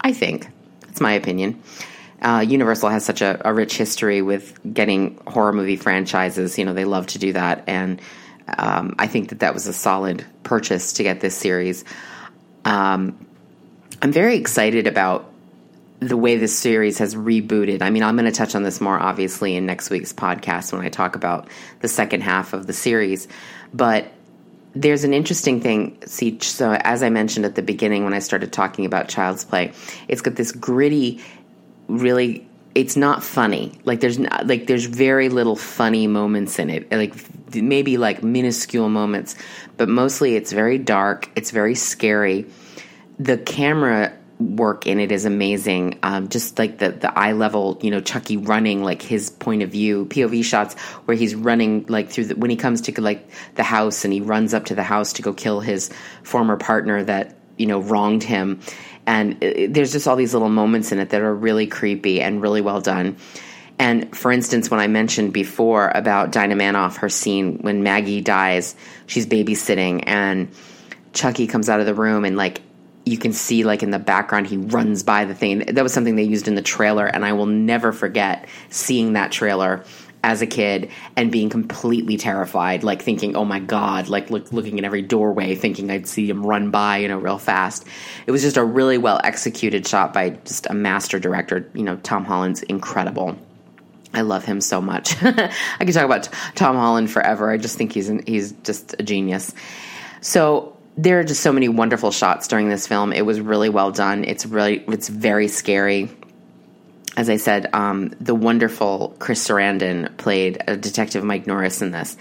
I 0.00 0.12
think 0.12 0.48
that's 0.82 1.00
my 1.00 1.12
opinion. 1.12 1.62
Uh, 2.20 2.44
Universal 2.46 2.90
has 2.90 3.04
such 3.04 3.20
a, 3.20 3.40
a, 3.44 3.52
rich 3.52 3.76
history 3.76 4.22
with 4.22 4.56
getting 4.72 5.18
horror 5.26 5.52
movie 5.52 5.74
franchises. 5.74 6.56
You 6.56 6.64
know, 6.64 6.72
they 6.72 6.84
love 6.84 7.08
to 7.08 7.18
do 7.18 7.32
that, 7.32 7.64
and 7.66 8.00
um, 8.58 8.94
I 8.98 9.06
think 9.06 9.30
that 9.30 9.40
that 9.40 9.54
was 9.54 9.66
a 9.66 9.72
solid 9.72 10.24
purchase 10.44 10.92
to 10.94 11.02
get 11.02 11.20
this 11.20 11.36
series. 11.36 11.84
Um, 12.64 13.26
I'm 14.00 14.12
very 14.12 14.36
excited 14.36 14.86
about 14.86 15.31
the 16.02 16.16
way 16.16 16.36
this 16.36 16.56
series 16.56 16.98
has 16.98 17.14
rebooted. 17.14 17.80
I 17.80 17.90
mean, 17.90 18.02
I'm 18.02 18.16
going 18.16 18.30
to 18.30 18.36
touch 18.36 18.54
on 18.54 18.64
this 18.64 18.80
more 18.80 18.98
obviously 18.98 19.54
in 19.54 19.66
next 19.66 19.88
week's 19.88 20.12
podcast 20.12 20.72
when 20.72 20.84
I 20.84 20.88
talk 20.88 21.14
about 21.14 21.48
the 21.80 21.88
second 21.88 22.22
half 22.22 22.52
of 22.52 22.66
the 22.66 22.72
series. 22.72 23.28
But 23.72 24.12
there's 24.74 25.04
an 25.04 25.14
interesting 25.14 25.60
thing. 25.60 25.98
See, 26.06 26.38
so 26.40 26.72
as 26.72 27.02
I 27.02 27.10
mentioned 27.10 27.46
at 27.46 27.54
the 27.54 27.62
beginning 27.62 28.04
when 28.04 28.14
I 28.14 28.18
started 28.18 28.52
talking 28.52 28.84
about 28.84 29.08
Child's 29.08 29.44
Play, 29.44 29.72
it's 30.08 30.22
got 30.22 30.34
this 30.34 30.50
gritty, 30.50 31.20
really. 31.86 32.48
It's 32.74 32.96
not 32.96 33.22
funny. 33.22 33.78
Like 33.84 34.00
there's 34.00 34.18
not, 34.18 34.46
like 34.46 34.66
there's 34.66 34.86
very 34.86 35.28
little 35.28 35.56
funny 35.56 36.06
moments 36.06 36.58
in 36.58 36.70
it. 36.70 36.90
Like 36.90 37.14
maybe 37.54 37.98
like 37.98 38.22
minuscule 38.22 38.88
moments, 38.88 39.36
but 39.76 39.88
mostly 39.88 40.36
it's 40.36 40.52
very 40.52 40.78
dark. 40.78 41.30
It's 41.36 41.50
very 41.50 41.74
scary. 41.74 42.46
The 43.18 43.36
camera 43.36 44.16
work 44.42 44.86
in 44.86 45.00
it 45.00 45.12
is 45.12 45.24
amazing. 45.24 45.98
Um, 46.02 46.28
just 46.28 46.58
like 46.58 46.78
the 46.78 46.90
the 46.90 47.16
eye 47.16 47.32
level, 47.32 47.78
you 47.82 47.90
know, 47.90 48.00
Chucky 48.00 48.36
running, 48.36 48.82
like 48.82 49.02
his 49.02 49.30
point 49.30 49.62
of 49.62 49.70
view, 49.70 50.06
POV 50.06 50.44
shots 50.44 50.74
where 51.04 51.16
he's 51.16 51.34
running 51.34 51.86
like 51.88 52.10
through 52.10 52.26
the, 52.26 52.36
when 52.36 52.50
he 52.50 52.56
comes 52.56 52.80
to 52.82 53.00
like 53.00 53.28
the 53.54 53.62
house 53.62 54.04
and 54.04 54.12
he 54.12 54.20
runs 54.20 54.54
up 54.54 54.66
to 54.66 54.74
the 54.74 54.82
house 54.82 55.14
to 55.14 55.22
go 55.22 55.32
kill 55.32 55.60
his 55.60 55.90
former 56.22 56.56
partner 56.56 57.02
that 57.04 57.36
you 57.56 57.66
know 57.66 57.80
wronged 57.80 58.22
him, 58.22 58.60
and 59.06 59.42
it, 59.42 59.72
there's 59.72 59.92
just 59.92 60.06
all 60.06 60.16
these 60.16 60.32
little 60.32 60.48
moments 60.48 60.92
in 60.92 60.98
it 60.98 61.10
that 61.10 61.20
are 61.20 61.34
really 61.34 61.66
creepy 61.66 62.20
and 62.20 62.42
really 62.42 62.60
well 62.60 62.80
done. 62.80 63.16
And 63.78 64.16
for 64.16 64.30
instance, 64.30 64.70
when 64.70 64.80
I 64.80 64.86
mentioned 64.86 65.32
before 65.32 65.90
about 65.94 66.30
Dinah 66.30 66.54
Manoff, 66.54 66.98
her 66.98 67.08
scene 67.08 67.58
when 67.62 67.82
Maggie 67.82 68.20
dies, 68.20 68.76
she's 69.06 69.26
babysitting 69.26 70.04
and 70.06 70.52
Chucky 71.12 71.46
comes 71.46 71.68
out 71.68 71.80
of 71.80 71.86
the 71.86 71.94
room 71.94 72.24
and 72.24 72.36
like 72.36 72.60
you 73.04 73.18
can 73.18 73.32
see 73.32 73.64
like 73.64 73.82
in 73.82 73.90
the 73.90 73.98
background 73.98 74.46
he 74.46 74.56
runs 74.56 75.02
by 75.02 75.24
the 75.24 75.34
thing 75.34 75.58
that 75.60 75.82
was 75.82 75.92
something 75.92 76.16
they 76.16 76.22
used 76.22 76.46
in 76.46 76.54
the 76.54 76.62
trailer 76.62 77.06
and 77.06 77.24
i 77.24 77.32
will 77.32 77.46
never 77.46 77.92
forget 77.92 78.48
seeing 78.70 79.14
that 79.14 79.32
trailer 79.32 79.84
as 80.24 80.40
a 80.40 80.46
kid 80.46 80.90
and 81.16 81.32
being 81.32 81.50
completely 81.50 82.16
terrified, 82.16 82.84
like 82.84 83.02
thinking, 83.02 83.34
"Oh 83.34 83.44
my 83.44 83.58
god!" 83.58 84.08
Like 84.08 84.30
look, 84.30 84.52
looking 84.52 84.78
in 84.78 84.84
every 84.84 85.02
doorway, 85.02 85.54
thinking 85.54 85.90
I'd 85.90 86.06
see 86.06 86.28
him 86.28 86.46
run 86.46 86.70
by, 86.70 86.98
you 86.98 87.08
know, 87.08 87.18
real 87.18 87.38
fast. 87.38 87.86
It 88.26 88.30
was 88.30 88.42
just 88.42 88.56
a 88.56 88.64
really 88.64 88.98
well 88.98 89.20
executed 89.24 89.86
shot 89.86 90.12
by 90.12 90.30
just 90.30 90.66
a 90.70 90.74
master 90.74 91.18
director. 91.18 91.68
You 91.74 91.82
know, 91.82 91.96
Tom 91.96 92.24
Holland's 92.24 92.62
incredible. 92.62 93.36
I 94.14 94.20
love 94.20 94.44
him 94.44 94.60
so 94.60 94.80
much. 94.80 95.16
I 95.22 95.50
could 95.80 95.94
talk 95.94 96.04
about 96.04 96.28
Tom 96.54 96.76
Holland 96.76 97.10
forever. 97.10 97.50
I 97.50 97.56
just 97.56 97.78
think 97.78 97.92
he's 97.92 98.08
an, 98.08 98.22
he's 98.26 98.52
just 98.62 98.94
a 98.98 99.02
genius. 99.02 99.54
So 100.20 100.71
there 100.96 101.20
are 101.20 101.24
just 101.24 101.42
so 101.42 101.52
many 101.52 101.68
wonderful 101.68 102.10
shots 102.10 102.48
during 102.48 102.68
this 102.68 102.86
film. 102.86 103.12
It 103.12 103.24
was 103.24 103.40
really 103.40 103.68
well 103.68 103.90
done. 103.90 104.24
It's 104.24 104.46
really 104.46 104.84
it's 104.88 105.08
very 105.08 105.48
scary. 105.48 106.10
As 107.16 107.28
I 107.28 107.36
said, 107.36 107.68
um, 107.74 108.14
the 108.20 108.34
wonderful 108.34 109.14
Chris 109.18 109.46
Sarandon 109.46 110.16
played 110.16 110.62
a 110.66 110.76
detective 110.76 111.24
Mike 111.24 111.46
Norris 111.46 111.82
in 111.82 111.90
this, 111.90 112.16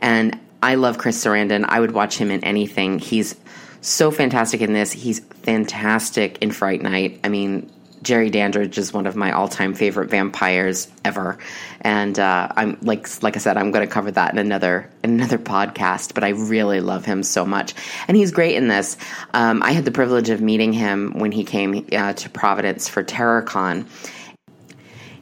and 0.00 0.38
I 0.62 0.76
love 0.76 0.98
Chris 0.98 1.22
Sarandon. 1.22 1.64
I 1.68 1.78
would 1.80 1.92
watch 1.92 2.16
him 2.16 2.30
in 2.30 2.42
anything. 2.42 2.98
He's 2.98 3.36
so 3.80 4.10
fantastic 4.10 4.60
in 4.60 4.72
this. 4.72 4.92
He's 4.92 5.20
fantastic 5.20 6.38
in 6.38 6.50
Fright 6.50 6.82
Night. 6.82 7.20
I 7.22 7.28
mean, 7.28 7.70
Jerry 8.04 8.30
Dandridge 8.30 8.78
is 8.78 8.92
one 8.92 9.06
of 9.06 9.16
my 9.16 9.32
all-time 9.32 9.74
favorite 9.74 10.10
vampires 10.10 10.88
ever, 11.04 11.38
and 11.80 12.16
uh, 12.18 12.48
I'm 12.54 12.78
like 12.82 13.22
like 13.22 13.34
I 13.34 13.40
said, 13.40 13.56
I'm 13.56 13.72
going 13.72 13.86
to 13.86 13.92
cover 13.92 14.10
that 14.10 14.32
in 14.32 14.38
another 14.38 14.90
in 15.02 15.10
another 15.10 15.38
podcast. 15.38 16.14
But 16.14 16.22
I 16.22 16.28
really 16.28 16.80
love 16.80 17.04
him 17.04 17.22
so 17.22 17.44
much, 17.44 17.74
and 18.06 18.16
he's 18.16 18.30
great 18.30 18.56
in 18.56 18.68
this. 18.68 18.96
Um, 19.32 19.62
I 19.62 19.72
had 19.72 19.84
the 19.84 19.90
privilege 19.90 20.30
of 20.30 20.40
meeting 20.40 20.72
him 20.72 21.18
when 21.18 21.32
he 21.32 21.44
came 21.44 21.86
uh, 21.92 22.12
to 22.12 22.30
Providence 22.30 22.88
for 22.88 23.02
TerrorCon. 23.02 23.86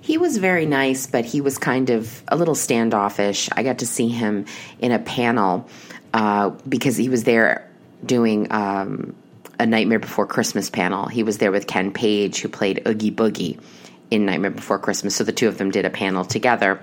He 0.00 0.18
was 0.18 0.36
very 0.38 0.66
nice, 0.66 1.06
but 1.06 1.24
he 1.24 1.40
was 1.40 1.58
kind 1.58 1.88
of 1.88 2.24
a 2.26 2.36
little 2.36 2.56
standoffish. 2.56 3.48
I 3.52 3.62
got 3.62 3.78
to 3.78 3.86
see 3.86 4.08
him 4.08 4.46
in 4.80 4.90
a 4.90 4.98
panel 4.98 5.68
uh, 6.12 6.50
because 6.68 6.96
he 6.96 7.08
was 7.08 7.22
there 7.22 7.70
doing 8.04 8.50
um, 8.50 9.14
a 9.62 9.66
Nightmare 9.66 10.00
Before 10.00 10.26
Christmas 10.26 10.68
panel. 10.68 11.06
He 11.06 11.22
was 11.22 11.38
there 11.38 11.52
with 11.52 11.68
Ken 11.68 11.92
Page, 11.92 12.40
who 12.40 12.48
played 12.48 12.82
Oogie 12.86 13.12
Boogie 13.12 13.60
in 14.10 14.26
Nightmare 14.26 14.50
Before 14.50 14.78
Christmas. 14.78 15.14
So 15.14 15.22
the 15.22 15.32
two 15.32 15.46
of 15.46 15.56
them 15.56 15.70
did 15.70 15.84
a 15.84 15.90
panel 15.90 16.24
together. 16.24 16.80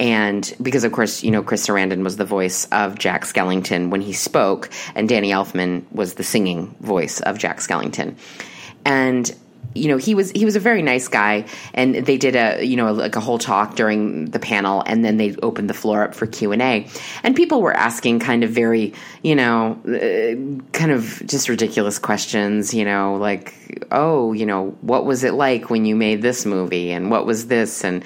And 0.00 0.50
because, 0.60 0.84
of 0.84 0.92
course, 0.92 1.22
you 1.22 1.30
know, 1.30 1.42
Chris 1.42 1.66
Sarandon 1.66 2.02
was 2.02 2.16
the 2.16 2.24
voice 2.24 2.66
of 2.72 2.98
Jack 2.98 3.24
Skellington 3.24 3.90
when 3.90 4.00
he 4.00 4.14
spoke, 4.14 4.70
and 4.94 5.08
Danny 5.08 5.30
Elfman 5.30 5.84
was 5.92 6.14
the 6.14 6.24
singing 6.24 6.74
voice 6.80 7.20
of 7.20 7.38
Jack 7.38 7.58
Skellington. 7.58 8.16
And 8.86 9.34
you 9.76 9.88
know 9.88 9.96
he 9.96 10.14
was 10.14 10.30
he 10.32 10.44
was 10.44 10.56
a 10.56 10.60
very 10.60 10.82
nice 10.82 11.08
guy 11.08 11.44
and 11.74 11.94
they 11.94 12.16
did 12.16 12.34
a 12.34 12.64
you 12.64 12.76
know 12.76 12.92
like 12.92 13.16
a 13.16 13.20
whole 13.20 13.38
talk 13.38 13.76
during 13.76 14.26
the 14.26 14.38
panel 14.38 14.82
and 14.86 15.04
then 15.04 15.16
they 15.16 15.34
opened 15.42 15.70
the 15.70 15.74
floor 15.74 16.04
up 16.04 16.14
for 16.14 16.26
q&a 16.26 16.86
and 17.22 17.36
people 17.36 17.62
were 17.62 17.74
asking 17.74 18.18
kind 18.18 18.44
of 18.44 18.50
very 18.50 18.92
you 19.22 19.34
know 19.34 19.72
uh, 19.86 20.70
kind 20.72 20.90
of 20.90 21.22
just 21.26 21.48
ridiculous 21.48 21.98
questions 21.98 22.74
you 22.74 22.84
know 22.84 23.16
like 23.16 23.54
oh 23.90 24.32
you 24.32 24.46
know 24.46 24.70
what 24.80 25.04
was 25.04 25.24
it 25.24 25.34
like 25.34 25.70
when 25.70 25.84
you 25.84 25.94
made 25.94 26.22
this 26.22 26.46
movie 26.46 26.90
and 26.90 27.10
what 27.10 27.26
was 27.26 27.48
this 27.48 27.84
and 27.84 28.04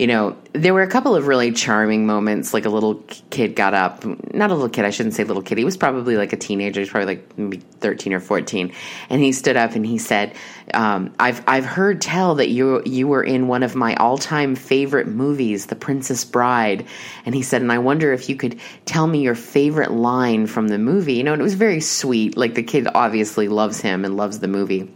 you 0.00 0.06
know, 0.06 0.34
there 0.54 0.72
were 0.72 0.80
a 0.80 0.88
couple 0.88 1.14
of 1.14 1.26
really 1.26 1.52
charming 1.52 2.06
moments. 2.06 2.54
Like 2.54 2.64
a 2.64 2.70
little 2.70 3.04
kid 3.28 3.54
got 3.54 3.74
up, 3.74 4.02
not 4.32 4.50
a 4.50 4.54
little 4.54 4.70
kid, 4.70 4.86
I 4.86 4.90
shouldn't 4.90 5.14
say 5.14 5.24
little 5.24 5.42
kid. 5.42 5.58
He 5.58 5.64
was 5.64 5.76
probably 5.76 6.16
like 6.16 6.32
a 6.32 6.38
teenager, 6.38 6.80
he's 6.80 6.88
probably 6.88 7.16
like 7.16 7.36
maybe 7.36 7.58
13 7.58 8.14
or 8.14 8.20
14. 8.20 8.72
And 9.10 9.20
he 9.20 9.32
stood 9.32 9.58
up 9.58 9.72
and 9.72 9.84
he 9.84 9.98
said, 9.98 10.34
um, 10.72 11.12
I've, 11.20 11.44
I've 11.46 11.66
heard 11.66 12.00
tell 12.00 12.36
that 12.36 12.48
you, 12.48 12.82
you 12.86 13.08
were 13.08 13.22
in 13.22 13.46
one 13.46 13.62
of 13.62 13.74
my 13.74 13.94
all 13.96 14.16
time 14.16 14.54
favorite 14.54 15.06
movies, 15.06 15.66
The 15.66 15.76
Princess 15.76 16.24
Bride. 16.24 16.86
And 17.26 17.34
he 17.34 17.42
said, 17.42 17.60
and 17.60 17.70
I 17.70 17.76
wonder 17.76 18.14
if 18.14 18.30
you 18.30 18.36
could 18.36 18.58
tell 18.86 19.06
me 19.06 19.20
your 19.20 19.34
favorite 19.34 19.90
line 19.90 20.46
from 20.46 20.68
the 20.68 20.78
movie. 20.78 21.12
You 21.12 21.24
know, 21.24 21.34
and 21.34 21.42
it 21.42 21.44
was 21.44 21.52
very 21.52 21.80
sweet. 21.82 22.38
Like 22.38 22.54
the 22.54 22.62
kid 22.62 22.88
obviously 22.94 23.48
loves 23.48 23.82
him 23.82 24.06
and 24.06 24.16
loves 24.16 24.38
the 24.38 24.48
movie. 24.48 24.90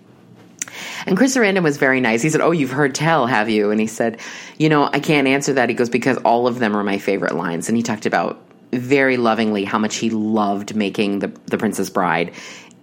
And 1.06 1.16
Chris 1.16 1.37
Sarandon 1.37 1.62
was 1.62 1.76
very 1.76 2.00
nice. 2.00 2.23
He 2.23 2.30
said, 2.30 2.40
"Oh, 2.40 2.50
you've 2.50 2.70
heard 2.70 2.94
tell, 2.94 3.26
have 3.26 3.49
you?" 3.49 3.70
And 3.70 3.80
he 3.80 3.87
said, 3.87 4.20
"You 4.58 4.68
know, 4.68 4.88
I 4.92 5.00
can't 5.00 5.28
answer 5.28 5.52
that." 5.54 5.68
He 5.68 5.75
goes 5.75 5.90
because 5.90 6.16
all 6.18 6.46
of 6.46 6.58
them 6.58 6.76
are 6.76 6.84
my 6.84 6.99
favorite 6.99 7.34
lines. 7.34 7.68
And 7.68 7.76
he 7.76 7.82
talked 7.82 8.06
about 8.06 8.40
very 8.73 9.16
lovingly 9.16 9.64
how 9.64 9.78
much 9.78 9.96
he 9.96 10.11
loved 10.11 10.75
making 10.75 11.20
the 11.20 11.28
the 11.46 11.58
Princess 11.58 11.90
Bride. 11.90 12.32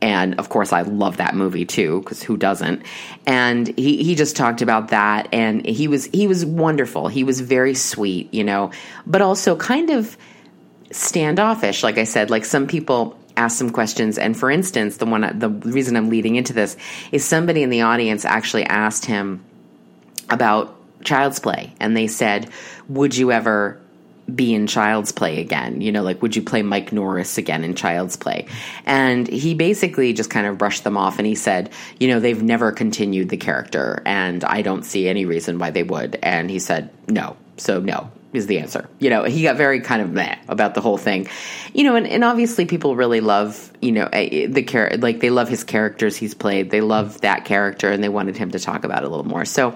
And 0.01 0.39
of 0.39 0.49
course, 0.49 0.73
I 0.73 0.81
love 0.81 1.17
that 1.17 1.35
movie 1.35 1.65
too, 1.65 1.99
because 1.99 2.23
who 2.23 2.35
doesn't? 2.35 2.81
And 3.27 3.67
he, 3.77 4.03
he 4.03 4.15
just 4.15 4.35
talked 4.35 4.63
about 4.63 4.87
that, 4.87 5.29
and 5.31 5.63
he 5.65 5.87
was 5.87 6.05
he 6.05 6.27
was 6.27 6.43
wonderful. 6.43 7.07
He 7.07 7.23
was 7.23 7.39
very 7.39 7.75
sweet, 7.75 8.33
you 8.33 8.43
know, 8.43 8.71
but 9.05 9.21
also 9.21 9.55
kind 9.55 9.91
of 9.91 10.17
standoffish. 10.91 11.83
Like 11.83 11.99
I 11.99 12.03
said, 12.03 12.31
like 12.31 12.45
some 12.45 12.65
people 12.65 13.17
ask 13.41 13.57
some 13.57 13.69
questions. 13.69 14.17
And 14.17 14.37
for 14.37 14.49
instance, 14.49 14.97
the 14.97 15.05
one 15.05 15.37
the 15.37 15.49
reason 15.49 15.95
I'm 15.95 16.09
leading 16.09 16.35
into 16.35 16.53
this 16.53 16.77
is 17.11 17.25
somebody 17.25 17.63
in 17.63 17.69
the 17.69 17.81
audience 17.81 18.25
actually 18.25 18.63
asked 18.63 19.05
him 19.05 19.43
about 20.29 20.75
child's 21.03 21.39
play 21.39 21.73
and 21.79 21.95
they 21.95 22.07
said, 22.07 22.49
"Would 22.87 23.15
you 23.15 23.31
ever 23.31 23.81
be 24.33 24.53
in 24.53 24.67
Child's 24.67 25.11
Play 25.11 25.41
again? 25.41 25.81
You 25.81 25.91
know, 25.91 26.03
like, 26.03 26.21
would 26.21 26.35
you 26.35 26.41
play 26.41 26.61
Mike 26.61 26.91
Norris 26.91 27.37
again 27.37 27.63
in 27.63 27.75
Child's 27.75 28.15
Play? 28.15 28.47
And 28.85 29.27
he 29.27 29.53
basically 29.53 30.13
just 30.13 30.29
kind 30.29 30.47
of 30.47 30.57
brushed 30.57 30.83
them 30.83 30.97
off 30.97 31.17
and 31.17 31.27
he 31.27 31.35
said, 31.35 31.71
you 31.99 32.07
know, 32.07 32.19
they've 32.19 32.41
never 32.41 32.71
continued 32.71 33.29
the 33.29 33.37
character 33.37 34.01
and 34.05 34.43
I 34.43 34.61
don't 34.61 34.83
see 34.83 35.07
any 35.07 35.25
reason 35.25 35.59
why 35.59 35.71
they 35.71 35.83
would. 35.83 36.17
And 36.23 36.49
he 36.49 36.59
said, 36.59 36.91
no. 37.07 37.35
So, 37.57 37.79
no, 37.79 38.09
is 38.33 38.47
the 38.47 38.59
answer. 38.59 38.87
You 38.99 39.09
know, 39.09 39.23
he 39.23 39.43
got 39.43 39.57
very 39.57 39.81
kind 39.81 40.01
of 40.01 40.11
meh 40.11 40.37
about 40.47 40.73
the 40.73 40.81
whole 40.81 40.97
thing. 40.97 41.27
You 41.73 41.83
know, 41.83 41.95
and, 41.95 42.07
and 42.07 42.23
obviously 42.23 42.65
people 42.65 42.95
really 42.95 43.21
love, 43.21 43.71
you 43.81 43.91
know, 43.91 44.07
eh, 44.11 44.29
eh, 44.31 44.47
the 44.49 44.63
character, 44.63 44.97
like 44.97 45.19
they 45.19 45.29
love 45.29 45.49
his 45.49 45.63
characters 45.63 46.15
he's 46.15 46.33
played. 46.33 46.69
They 46.69 46.81
love 46.81 47.21
that 47.21 47.45
character 47.45 47.91
and 47.91 48.03
they 48.03 48.09
wanted 48.09 48.37
him 48.37 48.51
to 48.51 48.59
talk 48.59 48.83
about 48.83 49.03
it 49.03 49.07
a 49.07 49.09
little 49.09 49.25
more. 49.25 49.43
So, 49.43 49.75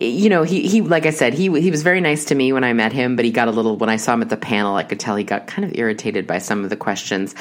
eh, 0.00 0.06
you 0.06 0.28
know, 0.28 0.44
he, 0.44 0.68
he, 0.68 0.80
like 0.80 1.06
I 1.06 1.10
said, 1.10 1.34
he, 1.34 1.44
he 1.60 1.70
was 1.70 1.82
very 1.82 2.00
nice 2.00 2.26
to 2.26 2.34
me 2.34 2.52
when 2.52 2.62
I 2.62 2.72
met 2.72 2.92
him, 2.92 3.16
but 3.16 3.24
he 3.24 3.32
got 3.32 3.48
a 3.48 3.52
little, 3.52 3.76
when 3.76 3.90
I 3.90 3.96
saw 3.96 4.14
him 4.14 4.22
at 4.22 4.28
the 4.28 4.36
panel, 4.36 4.76
I 4.76 4.84
could 4.84 5.00
tell 5.00 5.16
he 5.16 5.24
got 5.24 5.48
kind 5.48 5.64
of 5.64 5.76
irritated 5.76 6.26
by 6.26 6.38
some 6.38 6.62
of 6.62 6.70
the 6.70 6.76
questions. 6.76 7.34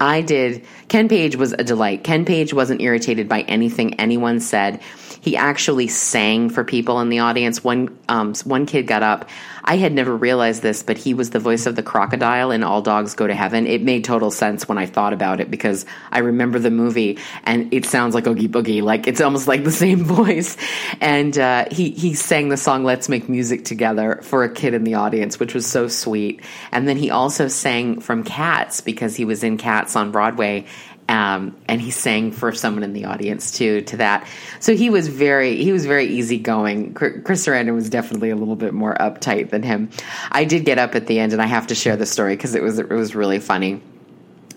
I 0.00 0.20
did, 0.20 0.64
Ken 0.88 1.08
Page 1.08 1.34
was 1.34 1.52
a 1.52 1.64
delight. 1.64 2.04
Ken 2.04 2.24
Page 2.24 2.54
wasn't 2.54 2.80
irritated 2.80 3.28
by 3.28 3.40
anything 3.42 3.94
anyone 3.94 4.38
said. 4.38 4.80
He 5.22 5.36
actually 5.36 5.86
sang 5.86 6.50
for 6.50 6.64
people 6.64 7.00
in 7.00 7.08
the 7.08 7.20
audience. 7.20 7.62
One, 7.62 7.96
um, 8.08 8.34
one 8.44 8.66
kid 8.66 8.88
got 8.88 9.04
up. 9.04 9.30
I 9.64 9.76
had 9.76 9.92
never 9.92 10.16
realized 10.16 10.62
this, 10.62 10.82
but 10.82 10.98
he 10.98 11.14
was 11.14 11.30
the 11.30 11.38
voice 11.38 11.66
of 11.66 11.76
the 11.76 11.82
crocodile 11.82 12.50
in 12.50 12.64
All 12.64 12.82
Dogs 12.82 13.14
Go 13.14 13.28
to 13.28 13.34
Heaven. 13.34 13.68
It 13.68 13.82
made 13.82 14.04
total 14.04 14.32
sense 14.32 14.68
when 14.68 14.78
I 14.78 14.86
thought 14.86 15.12
about 15.12 15.40
it 15.40 15.48
because 15.48 15.86
I 16.10 16.18
remember 16.18 16.58
the 16.58 16.72
movie 16.72 17.20
and 17.44 17.72
it 17.72 17.86
sounds 17.86 18.16
like 18.16 18.26
Oogie 18.26 18.48
Boogie. 18.48 18.82
Like 18.82 19.06
it's 19.06 19.20
almost 19.20 19.46
like 19.46 19.62
the 19.62 19.70
same 19.70 20.04
voice. 20.04 20.56
And 21.00 21.38
uh, 21.38 21.66
he 21.70 21.90
he 21.90 22.14
sang 22.14 22.48
the 22.48 22.56
song 22.56 22.82
"Let's 22.82 23.08
Make 23.08 23.28
Music 23.28 23.64
Together" 23.64 24.18
for 24.24 24.42
a 24.42 24.52
kid 24.52 24.74
in 24.74 24.82
the 24.82 24.94
audience, 24.94 25.38
which 25.38 25.54
was 25.54 25.66
so 25.66 25.86
sweet. 25.86 26.42
And 26.72 26.88
then 26.88 26.96
he 26.96 27.10
also 27.10 27.46
sang 27.46 28.00
from 28.00 28.24
Cats 28.24 28.80
because 28.80 29.14
he 29.14 29.24
was 29.24 29.44
in 29.44 29.56
Cats 29.56 29.94
on 29.94 30.10
Broadway 30.10 30.66
um, 31.08 31.56
and 31.66 31.80
he 31.80 31.90
sang 31.90 32.32
for 32.32 32.52
someone 32.52 32.82
in 32.82 32.92
the 32.92 33.06
audience 33.06 33.52
too 33.52 33.82
to 33.82 33.96
that. 33.98 34.26
So 34.60 34.74
he 34.74 34.90
was 34.90 35.08
very 35.08 35.62
he 35.62 35.72
was 35.72 35.86
very 35.86 36.06
easygoing. 36.06 36.94
Chris 36.94 37.46
Sarandon 37.46 37.74
was 37.74 37.90
definitely 37.90 38.30
a 38.30 38.36
little 38.36 38.56
bit 38.56 38.74
more 38.74 38.94
uptight 38.94 39.50
than 39.50 39.62
him. 39.62 39.90
I 40.30 40.44
did 40.44 40.64
get 40.64 40.78
up 40.78 40.94
at 40.94 41.06
the 41.06 41.18
end, 41.18 41.32
and 41.32 41.42
I 41.42 41.46
have 41.46 41.68
to 41.68 41.74
share 41.74 41.96
the 41.96 42.06
story 42.06 42.36
because 42.36 42.54
it 42.54 42.62
was 42.62 42.78
it 42.78 42.88
was 42.88 43.14
really 43.14 43.38
funny. 43.38 43.82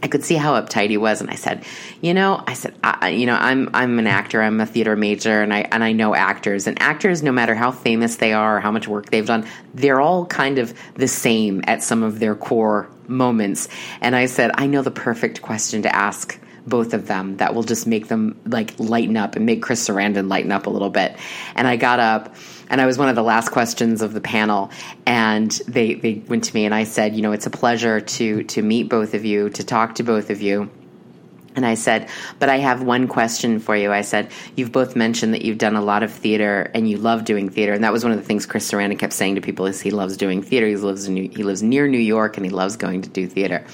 I 0.04 0.08
could 0.08 0.24
see 0.24 0.36
how 0.36 0.60
uptight 0.60 0.90
he 0.90 0.98
was, 0.98 1.22
and 1.22 1.30
I 1.30 1.36
said, 1.36 1.66
"You 2.02 2.14
know, 2.14 2.44
I 2.46 2.54
said, 2.54 2.76
I, 2.84 3.10
you 3.10 3.26
know, 3.26 3.36
I'm 3.36 3.70
I'm 3.74 4.00
an 4.00 4.08
actor. 4.08 4.42
I'm 4.42 4.60
a 4.62 4.66
theater 4.66 4.96
major, 4.96 5.42
and 5.42 5.54
I 5.54 5.62
and 5.72 5.84
I 5.84 5.92
know 5.92 6.16
actors. 6.16 6.68
And 6.68 6.82
actors, 6.82 7.24
no 7.24 7.32
matter 7.32 7.56
how 7.56 7.72
famous 7.72 8.18
they 8.18 8.34
are 8.34 8.58
or 8.58 8.60
how 8.60 8.72
much 8.72 8.88
work 8.88 9.10
they've 9.10 9.26
done, 9.26 9.48
they're 9.74 10.02
all 10.02 10.26
kind 10.26 10.58
of 10.60 10.74
the 10.96 11.08
same 11.08 11.64
at 11.68 11.84
some 11.84 12.04
of 12.04 12.20
their 12.20 12.36
core 12.36 12.90
moments. 13.08 13.68
And 14.02 14.16
I 14.16 14.26
said, 14.26 14.52
I 14.56 14.68
know 14.68 14.82
the 14.82 14.92
perfect 14.92 15.42
question 15.42 15.84
to 15.84 15.96
ask 15.96 16.40
both 16.68 16.94
of 16.94 17.08
them 17.08 17.38
that 17.38 17.54
will 17.54 17.64
just 17.64 17.88
make 17.88 18.08
them 18.08 18.40
like 18.46 18.80
lighten 18.80 19.18
up 19.18 19.36
and 19.36 19.46
make 19.46 19.62
Chris 19.62 19.88
Sarandon 19.88 20.30
lighten 20.30 20.52
up 20.52 20.68
a 20.68 20.70
little 20.70 20.90
bit. 20.90 21.16
And 21.56 21.68
I 21.68 21.76
got 21.76 22.00
up 22.00 22.36
and 22.70 22.82
I 22.82 22.86
was 22.86 22.98
one 22.98 23.10
of 23.10 23.16
the 23.16 23.24
last 23.24 23.50
questions 23.50 24.02
of 24.02 24.14
the 24.14 24.22
panel 24.22 24.72
and 25.06 25.52
they, 25.68 25.94
they 25.94 26.16
went 26.28 26.46
to 26.46 26.54
me 26.54 26.66
and 26.66 26.74
I 26.74 26.84
said, 26.84 27.16
you 27.16 27.22
know, 27.22 27.32
it's 27.32 27.46
a 27.46 27.52
pleasure 27.52 28.02
to 28.02 28.44
to 28.44 28.62
meet 28.62 28.90
both 28.90 29.14
of 29.14 29.26
you, 29.26 29.50
to 29.52 29.64
talk 29.64 29.96
to 29.96 30.04
both 30.04 30.30
of 30.30 30.42
you. 30.42 30.70
And 31.56 31.66
I 31.66 31.76
said, 31.76 32.10
but 32.40 32.50
I 32.50 32.58
have 32.58 32.84
one 32.84 33.08
question 33.08 33.60
for 33.60 33.76
you. 33.76 33.92
I 33.92 34.02
said, 34.02 34.30
you've 34.56 34.72
both 34.72 34.96
mentioned 34.96 35.34
that 35.34 35.44
you've 35.44 35.58
done 35.58 35.76
a 35.76 35.82
lot 35.82 36.04
of 36.04 36.12
theater 36.12 36.70
and 36.74 36.90
you 36.90 36.98
love 36.98 37.26
doing 37.26 37.50
theater. 37.50 37.74
And 37.74 37.84
that 37.84 37.94
was 37.94 38.04
one 38.04 38.12
of 38.12 38.18
the 38.20 38.26
things 38.26 38.46
Chris 38.46 38.70
Sarandon 38.70 39.00
kept 39.00 39.14
saying 39.14 39.36
to 39.36 39.42
people 39.42 39.66
is 39.66 39.80
he 39.80 39.92
loves 39.92 40.18
doing 40.18 40.42
theater. 40.42 40.68
He 40.68 40.76
lives 40.76 41.08
New, 41.08 41.30
he 41.30 41.44
lives 41.44 41.64
near 41.64 41.88
New 41.88 41.98
York 41.98 42.38
and 42.38 42.46
he 42.46 42.52
loves 42.52 42.76
going 42.76 43.04
to 43.04 43.10
do 43.10 43.28
theater. 43.28 43.66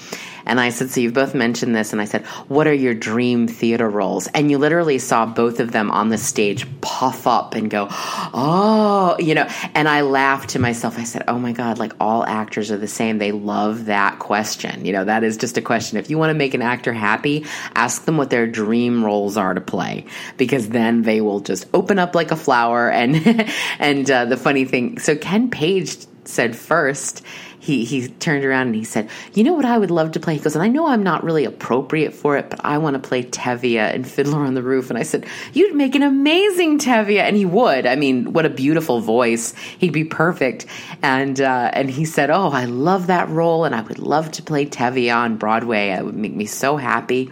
And 0.46 0.60
I 0.60 0.70
said, 0.70 0.90
So 0.90 1.00
you've 1.00 1.14
both 1.14 1.34
mentioned 1.34 1.74
this. 1.74 1.92
And 1.92 2.00
I 2.00 2.04
said, 2.04 2.26
What 2.48 2.66
are 2.66 2.72
your 2.72 2.94
dream 2.94 3.46
theater 3.46 3.88
roles? 3.88 4.26
And 4.28 4.50
you 4.50 4.58
literally 4.58 4.98
saw 4.98 5.26
both 5.26 5.60
of 5.60 5.72
them 5.72 5.90
on 5.90 6.08
the 6.08 6.18
stage 6.18 6.66
puff 6.80 7.26
up 7.26 7.54
and 7.54 7.70
go, 7.70 7.88
Oh, 7.90 9.16
you 9.18 9.34
know. 9.34 9.48
And 9.74 9.88
I 9.88 10.02
laughed 10.02 10.50
to 10.50 10.58
myself. 10.58 10.98
I 10.98 11.04
said, 11.04 11.24
Oh 11.28 11.38
my 11.38 11.52
God, 11.52 11.78
like 11.78 11.92
all 12.00 12.24
actors 12.24 12.70
are 12.70 12.76
the 12.76 12.88
same. 12.88 13.18
They 13.18 13.32
love 13.32 13.86
that 13.86 14.18
question. 14.18 14.84
You 14.84 14.92
know, 14.92 15.04
that 15.04 15.24
is 15.24 15.36
just 15.36 15.58
a 15.58 15.62
question. 15.62 15.98
If 15.98 16.10
you 16.10 16.18
want 16.18 16.30
to 16.30 16.34
make 16.34 16.54
an 16.54 16.62
actor 16.62 16.92
happy, 16.92 17.44
ask 17.74 18.04
them 18.04 18.16
what 18.16 18.30
their 18.30 18.46
dream 18.46 19.04
roles 19.04 19.36
are 19.36 19.54
to 19.54 19.60
play 19.60 20.06
because 20.36 20.68
then 20.68 21.02
they 21.02 21.20
will 21.20 21.40
just 21.40 21.66
open 21.72 21.98
up 21.98 22.14
like 22.14 22.30
a 22.30 22.36
flower. 22.36 22.90
And, 22.90 23.16
and 23.78 24.10
uh, 24.10 24.26
the 24.26 24.36
funny 24.36 24.64
thing, 24.64 24.98
so 24.98 25.16
Ken 25.16 25.50
Page 25.50 25.96
said 26.24 26.56
first, 26.56 27.22
he 27.62 27.84
he 27.84 28.08
turned 28.08 28.44
around 28.44 28.66
and 28.66 28.74
he 28.74 28.82
said, 28.82 29.08
"You 29.34 29.44
know 29.44 29.52
what 29.52 29.64
I 29.64 29.78
would 29.78 29.92
love 29.92 30.10
to 30.12 30.20
play?" 30.20 30.34
He 30.34 30.40
goes, 30.40 30.56
"And 30.56 30.64
I 30.64 30.66
know 30.66 30.88
I'm 30.88 31.04
not 31.04 31.22
really 31.22 31.44
appropriate 31.44 32.12
for 32.12 32.36
it, 32.36 32.50
but 32.50 32.60
I 32.64 32.78
want 32.78 32.94
to 32.94 33.08
play 33.08 33.22
Tevye 33.22 33.78
and 33.78 34.04
Fiddler 34.04 34.40
on 34.40 34.54
the 34.54 34.64
Roof." 34.64 34.90
And 34.90 34.98
I 34.98 35.04
said, 35.04 35.26
"You'd 35.52 35.76
make 35.76 35.94
an 35.94 36.02
amazing 36.02 36.80
Tevye," 36.80 37.20
and 37.20 37.36
he 37.36 37.44
would. 37.44 37.86
I 37.86 37.94
mean, 37.94 38.32
what 38.32 38.46
a 38.46 38.50
beautiful 38.50 39.00
voice! 39.00 39.54
He'd 39.78 39.92
be 39.92 40.02
perfect. 40.02 40.66
And 41.02 41.40
uh, 41.40 41.70
and 41.72 41.88
he 41.88 42.04
said, 42.04 42.30
"Oh, 42.30 42.50
I 42.50 42.64
love 42.64 43.06
that 43.06 43.28
role, 43.28 43.64
and 43.64 43.76
I 43.76 43.82
would 43.82 44.00
love 44.00 44.32
to 44.32 44.42
play 44.42 44.66
Tevye 44.66 45.14
on 45.14 45.36
Broadway. 45.36 45.90
It 45.90 46.04
would 46.04 46.16
make 46.16 46.34
me 46.34 46.46
so 46.46 46.76
happy." 46.76 47.30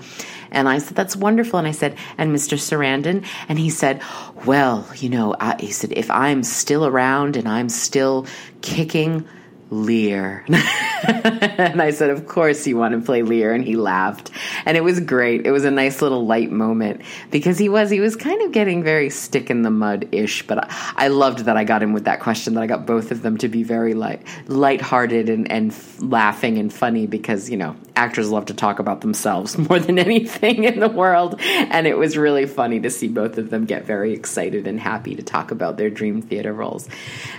And 0.53 0.69
I 0.69 0.79
said, 0.79 0.97
That's 0.97 1.15
wonderful. 1.15 1.61
And 1.61 1.69
I 1.69 1.71
said, 1.71 1.97
And 2.19 2.35
Mr. 2.35 2.59
Sarandon? 2.59 3.25
And 3.49 3.57
he 3.57 3.71
said, 3.71 4.03
Well, 4.45 4.85
you 4.97 5.09
know, 5.09 5.37
I, 5.39 5.55
he 5.61 5.71
said, 5.71 5.93
if 5.93 6.11
I'm 6.11 6.43
still 6.43 6.85
around 6.85 7.37
and 7.37 7.49
I'm 7.49 7.69
still 7.69 8.27
kicking, 8.61 9.25
Lear. 9.71 10.45
and 11.05 11.81
I 11.81 11.91
said, 11.91 12.11
Of 12.11 12.27
course 12.27 12.67
you 12.67 12.77
want 12.77 12.95
to 12.95 13.01
play 13.01 13.23
Lear. 13.23 13.53
And 13.53 13.65
he 13.65 13.77
laughed. 13.77 14.31
And 14.67 14.77
it 14.77 14.83
was 14.83 15.01
great. 15.01 15.47
It 15.47 15.53
was 15.53 15.65
a 15.65 15.71
nice 15.71 16.03
little 16.03 16.27
light 16.27 16.51
moment 16.51 17.03
because 17.31 17.59
he 17.59 17.69
was, 17.69 17.91
he 17.91 18.01
was 18.01 18.17
kind 18.17 18.43
of 18.43 18.53
getting 18.53 18.83
very 18.83 19.09
stick 19.09 19.51
in 19.51 19.63
the 19.63 19.71
mud 19.71 20.09
ish. 20.13 20.47
But 20.47 20.65
I, 20.65 20.93
I, 20.97 21.09
loved 21.09 21.41
that 21.41 21.57
I 21.57 21.65
got 21.65 21.83
him 21.83 21.93
with 21.93 22.05
that 22.05 22.21
question, 22.21 22.55
that 22.55 22.63
I 22.63 22.67
got 22.67 22.87
both 22.87 23.11
of 23.11 23.23
them 23.23 23.39
to 23.39 23.49
be 23.49 23.63
very 23.63 23.95
light, 23.95 24.23
lighthearted 24.49 25.29
and, 25.29 25.51
and 25.51 25.71
f- 25.71 25.97
laughing 26.01 26.59
and 26.59 26.73
funny 26.73 27.07
because, 27.07 27.49
you 27.49 27.57
know, 27.57 27.77
actors 27.97 28.31
love 28.31 28.47
to 28.47 28.55
talk 28.55 28.79
about 28.79 29.01
themselves 29.01 29.57
more 29.69 29.79
than 29.79 29.99
anything 29.99 30.65
in 30.65 30.81
the 30.81 30.89
world. 30.89 31.41
And 31.41 31.87
it 31.87 31.97
was 31.97 32.17
really 32.17 32.47
funny 32.47 32.81
to 32.81 32.91
see 32.91 33.09
both 33.09 33.39
of 33.39 33.51
them 33.51 33.65
get 33.65 33.85
very 33.85 34.13
excited 34.13 34.67
and 34.67 34.81
happy 34.81 35.15
to 35.15 35.23
talk 35.23 35.51
about 35.51 35.77
their 35.77 35.91
dream 35.91 36.23
theater 36.23 36.53
roles. 36.53 36.89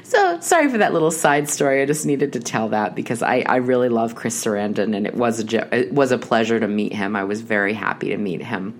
So 0.03 0.39
sorry 0.39 0.69
for 0.69 0.77
that 0.77 0.93
little 0.93 1.11
side 1.11 1.49
story. 1.49 1.81
I 1.81 1.85
just 1.85 2.05
needed 2.05 2.21
needed 2.21 2.33
to 2.33 2.39
tell 2.39 2.69
that 2.69 2.95
because 2.95 3.21
I, 3.21 3.43
I 3.51 3.57
really 3.57 3.89
love 3.89 4.15
Chris 4.15 4.41
Sarandon, 4.41 4.95
and 4.95 5.05
it 5.05 5.13
was 5.13 5.43
a 5.43 5.75
it 5.77 5.91
was 5.91 6.13
a 6.13 6.17
pleasure 6.17 6.57
to 6.57 6.67
meet 6.69 6.93
him. 6.93 7.17
I 7.17 7.25
was 7.25 7.41
very 7.41 7.73
happy 7.73 8.09
to 8.09 8.17
meet 8.17 8.41
him 8.41 8.79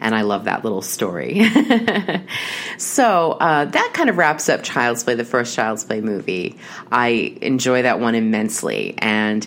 and 0.00 0.14
I 0.14 0.20
love 0.20 0.44
that 0.44 0.64
little 0.64 0.82
story. 0.82 1.42
so 2.78 3.32
uh, 3.32 3.64
that 3.64 3.90
kind 3.94 4.10
of 4.10 4.18
wraps 4.18 4.50
up 4.50 4.62
Child's 4.62 5.02
Play, 5.02 5.14
the 5.14 5.24
first 5.24 5.54
Child's 5.54 5.82
Play 5.82 6.02
movie. 6.02 6.58
I 6.92 7.38
enjoy 7.40 7.82
that 7.82 8.00
one 8.00 8.14
immensely, 8.14 8.94
and 8.98 9.46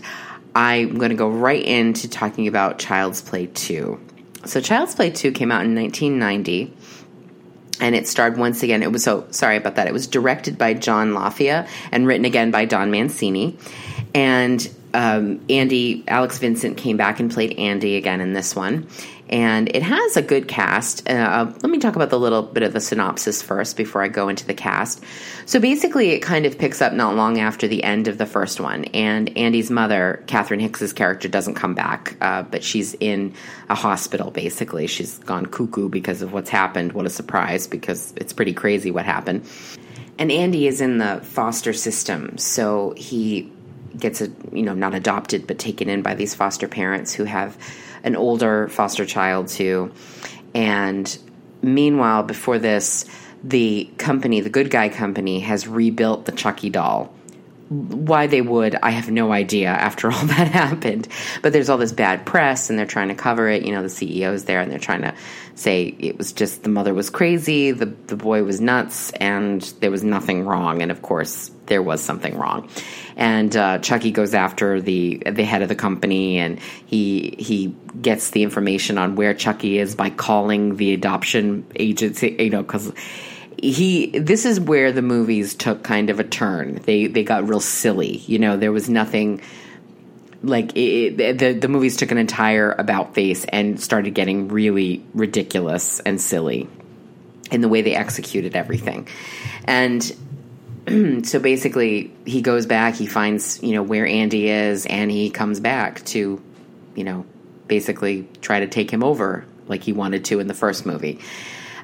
I'm 0.55 0.97
going 0.97 1.11
to 1.11 1.15
go 1.15 1.29
right 1.29 1.63
into 1.63 2.09
talking 2.09 2.47
about 2.47 2.79
Child's 2.79 3.21
Play 3.21 3.47
2. 3.47 3.99
So 4.45 4.59
Child's 4.61 4.95
Play 4.95 5.11
2 5.11 5.31
came 5.31 5.51
out 5.51 5.63
in 5.63 5.75
1990 5.75 6.73
and 7.79 7.95
it 7.95 8.07
starred 8.07 8.37
once 8.37 8.63
again. 8.63 8.83
It 8.83 8.91
was 8.91 9.03
so 9.03 9.27
sorry 9.31 9.57
about 9.57 9.75
that. 9.75 9.87
It 9.87 9.93
was 9.93 10.07
directed 10.07 10.57
by 10.57 10.73
John 10.73 11.11
Lafia 11.13 11.67
and 11.91 12.07
written 12.07 12.25
again 12.25 12.51
by 12.51 12.65
Don 12.65 12.91
Mancini. 12.91 13.57
And 14.13 14.67
um, 14.93 15.41
Andy 15.49 16.03
Alex 16.07 16.39
Vincent 16.39 16.77
came 16.77 16.97
back 16.97 17.19
and 17.19 17.31
played 17.31 17.57
Andy 17.59 17.97
again 17.97 18.21
in 18.21 18.33
this 18.33 18.55
one 18.55 18.87
and 19.29 19.69
it 19.75 19.83
has 19.83 20.17
a 20.17 20.21
good 20.21 20.47
cast. 20.47 21.07
Uh, 21.09 21.51
let 21.61 21.69
me 21.69 21.79
talk 21.79 21.95
about 21.95 22.09
the 22.09 22.19
little 22.19 22.43
bit 22.43 22.63
of 22.63 22.73
the 22.73 22.79
synopsis 22.79 23.41
first 23.41 23.75
before 23.75 24.01
I 24.01 24.07
go 24.07 24.29
into 24.29 24.45
the 24.45 24.53
cast. 24.53 25.03
So 25.45 25.59
basically, 25.59 26.11
it 26.11 26.19
kind 26.19 26.45
of 26.45 26.57
picks 26.57 26.81
up 26.81 26.93
not 26.93 27.15
long 27.15 27.39
after 27.39 27.67
the 27.67 27.83
end 27.83 28.07
of 28.07 28.17
the 28.17 28.25
first 28.25 28.59
one, 28.59 28.85
and 28.85 29.35
Andy's 29.37 29.69
mother, 29.69 30.23
Catherine 30.27 30.59
Hicks's 30.59 30.93
character, 30.93 31.27
doesn't 31.27 31.55
come 31.55 31.73
back, 31.73 32.15
uh, 32.21 32.43
but 32.43 32.63
she's 32.63 32.93
in 32.95 33.33
a 33.69 33.75
hospital. 33.75 34.31
Basically, 34.31 34.87
she's 34.87 35.17
gone 35.19 35.45
cuckoo 35.45 35.89
because 35.89 36.21
of 36.21 36.33
what's 36.33 36.49
happened. 36.49 36.93
What 36.93 37.05
a 37.05 37.09
surprise! 37.09 37.67
Because 37.67 38.13
it's 38.17 38.33
pretty 38.33 38.53
crazy 38.53 38.91
what 38.91 39.05
happened. 39.05 39.45
And 40.19 40.31
Andy 40.31 40.67
is 40.67 40.81
in 40.81 40.97
the 40.97 41.19
foster 41.23 41.73
system, 41.73 42.37
so 42.37 42.93
he 42.97 43.51
gets 43.97 44.21
a 44.21 44.29
you 44.51 44.63
know 44.63 44.73
not 44.73 44.93
adopted 44.93 45.47
but 45.47 45.57
taken 45.57 45.89
in 45.89 46.01
by 46.01 46.13
these 46.13 46.35
foster 46.35 46.67
parents 46.67 47.13
who 47.13 47.23
have 47.23 47.57
an 48.07 48.15
older 48.15 48.67
foster 48.69 49.05
child 49.05 49.49
too. 49.49 49.91
And 50.55 51.17
meanwhile, 51.61 52.23
before 52.23 52.57
this, 52.57 53.05
the 53.43 53.89
company, 53.97 54.41
the 54.41 54.49
Good 54.49 54.71
Guy 54.71 54.89
Company, 54.89 55.41
has 55.41 55.67
rebuilt 55.67 56.25
the 56.25 56.31
Chucky 56.31 56.71
doll. 56.71 57.13
Why 57.69 58.27
they 58.27 58.41
would, 58.41 58.75
I 58.75 58.91
have 58.91 59.09
no 59.09 59.31
idea 59.31 59.69
after 59.69 60.11
all 60.11 60.25
that 60.25 60.47
happened. 60.47 61.07
But 61.41 61.53
there's 61.53 61.69
all 61.69 61.77
this 61.77 61.91
bad 61.91 62.25
press 62.25 62.69
and 62.69 62.77
they're 62.77 62.85
trying 62.85 63.09
to 63.09 63.15
cover 63.15 63.47
it. 63.49 63.63
You 63.63 63.73
know, 63.73 63.81
the 63.81 63.89
CEO's 63.89 64.45
there 64.45 64.61
and 64.61 64.71
they're 64.71 64.79
trying 64.79 65.01
to 65.01 65.13
say 65.55 65.95
it 65.99 66.17
was 66.17 66.31
just 66.33 66.63
the 66.63 66.69
mother 66.69 66.93
was 66.93 67.09
crazy, 67.09 67.71
the, 67.71 67.85
the 67.85 68.15
boy 68.15 68.43
was 68.43 68.61
nuts, 68.61 69.11
and 69.13 69.61
there 69.79 69.91
was 69.91 70.03
nothing 70.03 70.45
wrong. 70.45 70.81
And 70.81 70.91
of 70.91 71.01
course, 71.01 71.51
there 71.65 71.81
was 71.81 72.01
something 72.01 72.37
wrong. 72.37 72.69
And 73.15 73.55
uh, 73.55 73.79
Chucky 73.79 74.11
goes 74.11 74.33
after 74.33 74.79
the 74.81 75.23
the 75.25 75.43
head 75.43 75.61
of 75.61 75.69
the 75.69 75.75
company, 75.75 76.37
and 76.37 76.59
he 76.85 77.35
he 77.39 77.75
gets 77.99 78.31
the 78.31 78.43
information 78.43 78.97
on 78.97 79.15
where 79.15 79.33
Chucky 79.33 79.79
is 79.79 79.95
by 79.95 80.09
calling 80.09 80.77
the 80.77 80.93
adoption 80.93 81.65
agency. 81.75 82.35
You 82.39 82.49
know, 82.51 82.61
because 82.61 82.93
he 83.57 84.17
this 84.19 84.45
is 84.45 84.59
where 84.59 84.91
the 84.91 85.01
movies 85.01 85.55
took 85.55 85.83
kind 85.83 86.09
of 86.09 86.19
a 86.19 86.23
turn. 86.23 86.75
They 86.85 87.07
they 87.07 87.23
got 87.23 87.47
real 87.47 87.59
silly. 87.59 88.17
You 88.17 88.39
know, 88.39 88.57
there 88.57 88.71
was 88.71 88.89
nothing 88.89 89.41
like 90.43 90.75
it, 90.75 91.17
the 91.37 91.53
the 91.53 91.67
movies 91.67 91.97
took 91.97 92.11
an 92.11 92.17
entire 92.17 92.71
about 92.73 93.15
face 93.15 93.45
and 93.45 93.79
started 93.79 94.11
getting 94.13 94.47
really 94.47 95.03
ridiculous 95.13 95.99
and 96.01 96.21
silly 96.21 96.69
in 97.51 97.61
the 97.61 97.69
way 97.69 97.81
they 97.81 97.95
executed 97.95 98.55
everything. 98.55 99.07
And 99.65 100.03
so 101.25 101.39
basically, 101.39 102.13
he 102.25 102.41
goes 102.41 102.65
back. 102.65 102.95
He 102.95 103.07
finds 103.07 103.61
you 103.63 103.73
know 103.73 103.83
where 103.83 104.05
Andy 104.05 104.49
is, 104.49 104.85
and 104.85 105.09
he 105.09 105.29
comes 105.29 105.59
back 105.59 106.03
to, 106.05 106.41
you 106.95 107.03
know, 107.03 107.25
basically 107.67 108.27
try 108.41 108.59
to 108.59 108.67
take 108.67 108.91
him 108.91 109.03
over 109.03 109.45
like 109.67 109.83
he 109.83 109.93
wanted 109.93 110.25
to 110.25 110.39
in 110.39 110.47
the 110.47 110.53
first 110.53 110.85
movie, 110.85 111.19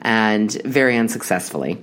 and 0.03 0.51
very 0.63 0.97
unsuccessfully. 0.97 1.81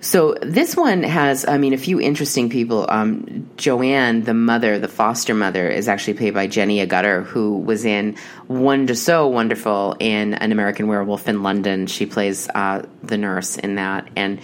So 0.00 0.34
this 0.42 0.76
one 0.76 1.04
has, 1.04 1.46
I 1.46 1.58
mean, 1.58 1.74
a 1.74 1.78
few 1.78 2.00
interesting 2.00 2.50
people. 2.50 2.86
Um, 2.88 3.48
Joanne, 3.56 4.22
the 4.22 4.34
mother, 4.34 4.80
the 4.80 4.88
foster 4.88 5.32
mother, 5.32 5.68
is 5.68 5.88
actually 5.88 6.14
played 6.14 6.34
by 6.34 6.48
Jenny 6.48 6.84
Agutter, 6.84 7.24
who 7.24 7.58
was 7.58 7.84
in 7.84 8.16
Wonder 8.48 8.96
So 8.96 9.28
Wonderful 9.28 9.96
in 10.00 10.34
An 10.34 10.50
American 10.50 10.88
Werewolf 10.88 11.28
in 11.28 11.44
London. 11.44 11.86
She 11.86 12.06
plays 12.06 12.48
uh, 12.48 12.84
the 13.04 13.16
nurse 13.16 13.56
in 13.56 13.76
that, 13.76 14.08
and 14.16 14.40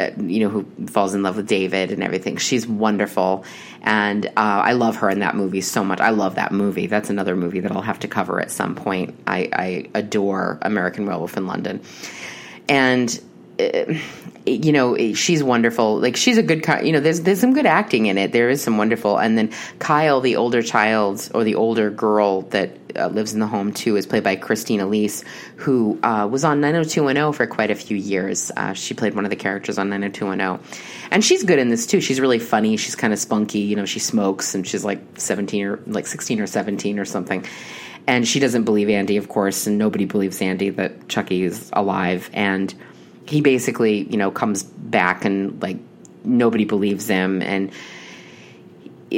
uh, 0.00 0.10
you 0.16 0.40
know, 0.40 0.48
who 0.48 0.86
falls 0.86 1.14
in 1.14 1.22
love 1.22 1.36
with 1.36 1.46
David 1.46 1.92
and 1.92 2.02
everything. 2.02 2.38
She's 2.38 2.66
wonderful, 2.66 3.44
and 3.82 4.24
uh, 4.24 4.30
I 4.36 4.72
love 4.72 4.96
her 4.96 5.10
in 5.10 5.18
that 5.18 5.36
movie 5.36 5.60
so 5.60 5.84
much. 5.84 6.00
I 6.00 6.08
love 6.10 6.36
that 6.36 6.52
movie. 6.52 6.86
That's 6.86 7.10
another 7.10 7.36
movie 7.36 7.60
that 7.60 7.70
I'll 7.70 7.82
have 7.82 7.98
to 8.00 8.08
cover 8.08 8.40
at 8.40 8.50
some 8.50 8.74
point. 8.74 9.14
I, 9.26 9.50
I 9.52 9.90
adore 9.94 10.58
American 10.62 11.04
Werewolf 11.04 11.36
in 11.36 11.46
London, 11.46 11.82
and. 12.68 13.20
Uh, 13.60 13.94
you 14.44 14.72
know 14.72 15.14
she's 15.14 15.40
wonderful 15.40 16.00
like 16.00 16.16
she's 16.16 16.36
a 16.36 16.42
good 16.42 16.66
you 16.82 16.90
know 16.90 16.98
there's 16.98 17.20
there's 17.20 17.38
some 17.38 17.52
good 17.52 17.64
acting 17.64 18.06
in 18.06 18.18
it 18.18 18.32
there 18.32 18.50
is 18.50 18.60
some 18.60 18.76
wonderful 18.76 19.16
and 19.16 19.38
then 19.38 19.52
Kyle 19.78 20.20
the 20.20 20.34
older 20.34 20.62
child 20.62 21.30
or 21.32 21.44
the 21.44 21.54
older 21.54 21.90
girl 21.90 22.42
that 22.50 22.76
uh, 22.96 23.08
lives 23.08 23.32
in 23.32 23.40
the 23.40 23.46
home 23.46 23.72
too 23.72 23.96
is 23.96 24.06
played 24.06 24.22
by 24.22 24.36
Christina 24.36 24.86
Elise, 24.86 25.24
who 25.56 25.98
uh, 26.02 26.28
was 26.30 26.44
on 26.44 26.60
90210 26.60 27.32
for 27.32 27.46
quite 27.46 27.70
a 27.70 27.74
few 27.74 27.96
years. 27.96 28.50
Uh, 28.56 28.72
she 28.72 28.94
played 28.94 29.14
one 29.14 29.24
of 29.24 29.30
the 29.30 29.36
characters 29.36 29.78
on 29.78 29.88
90210, 29.90 30.60
and 31.10 31.24
she's 31.24 31.44
good 31.44 31.58
in 31.58 31.68
this 31.68 31.86
too. 31.86 32.00
She's 32.00 32.20
really 32.20 32.38
funny. 32.38 32.76
She's 32.76 32.94
kind 32.94 33.12
of 33.12 33.18
spunky. 33.18 33.60
You 33.60 33.76
know, 33.76 33.86
she 33.86 33.98
smokes, 33.98 34.54
and 34.54 34.66
she's 34.66 34.84
like 34.84 35.00
17 35.16 35.64
or 35.64 35.80
like 35.86 36.06
16 36.06 36.40
or 36.40 36.46
17 36.46 36.98
or 36.98 37.04
something. 37.04 37.44
And 38.06 38.26
she 38.26 38.40
doesn't 38.40 38.64
believe 38.64 38.88
Andy, 38.88 39.16
of 39.16 39.28
course, 39.28 39.66
and 39.66 39.78
nobody 39.78 40.04
believes 40.04 40.42
Andy 40.42 40.70
that 40.70 41.08
Chucky 41.08 41.44
is 41.44 41.70
alive. 41.72 42.30
And 42.32 42.74
he 43.26 43.40
basically, 43.40 44.02
you 44.04 44.16
know, 44.16 44.30
comes 44.30 44.62
back 44.62 45.24
and 45.24 45.60
like 45.62 45.78
nobody 46.24 46.64
believes 46.64 47.08
him 47.08 47.42
and 47.42 47.72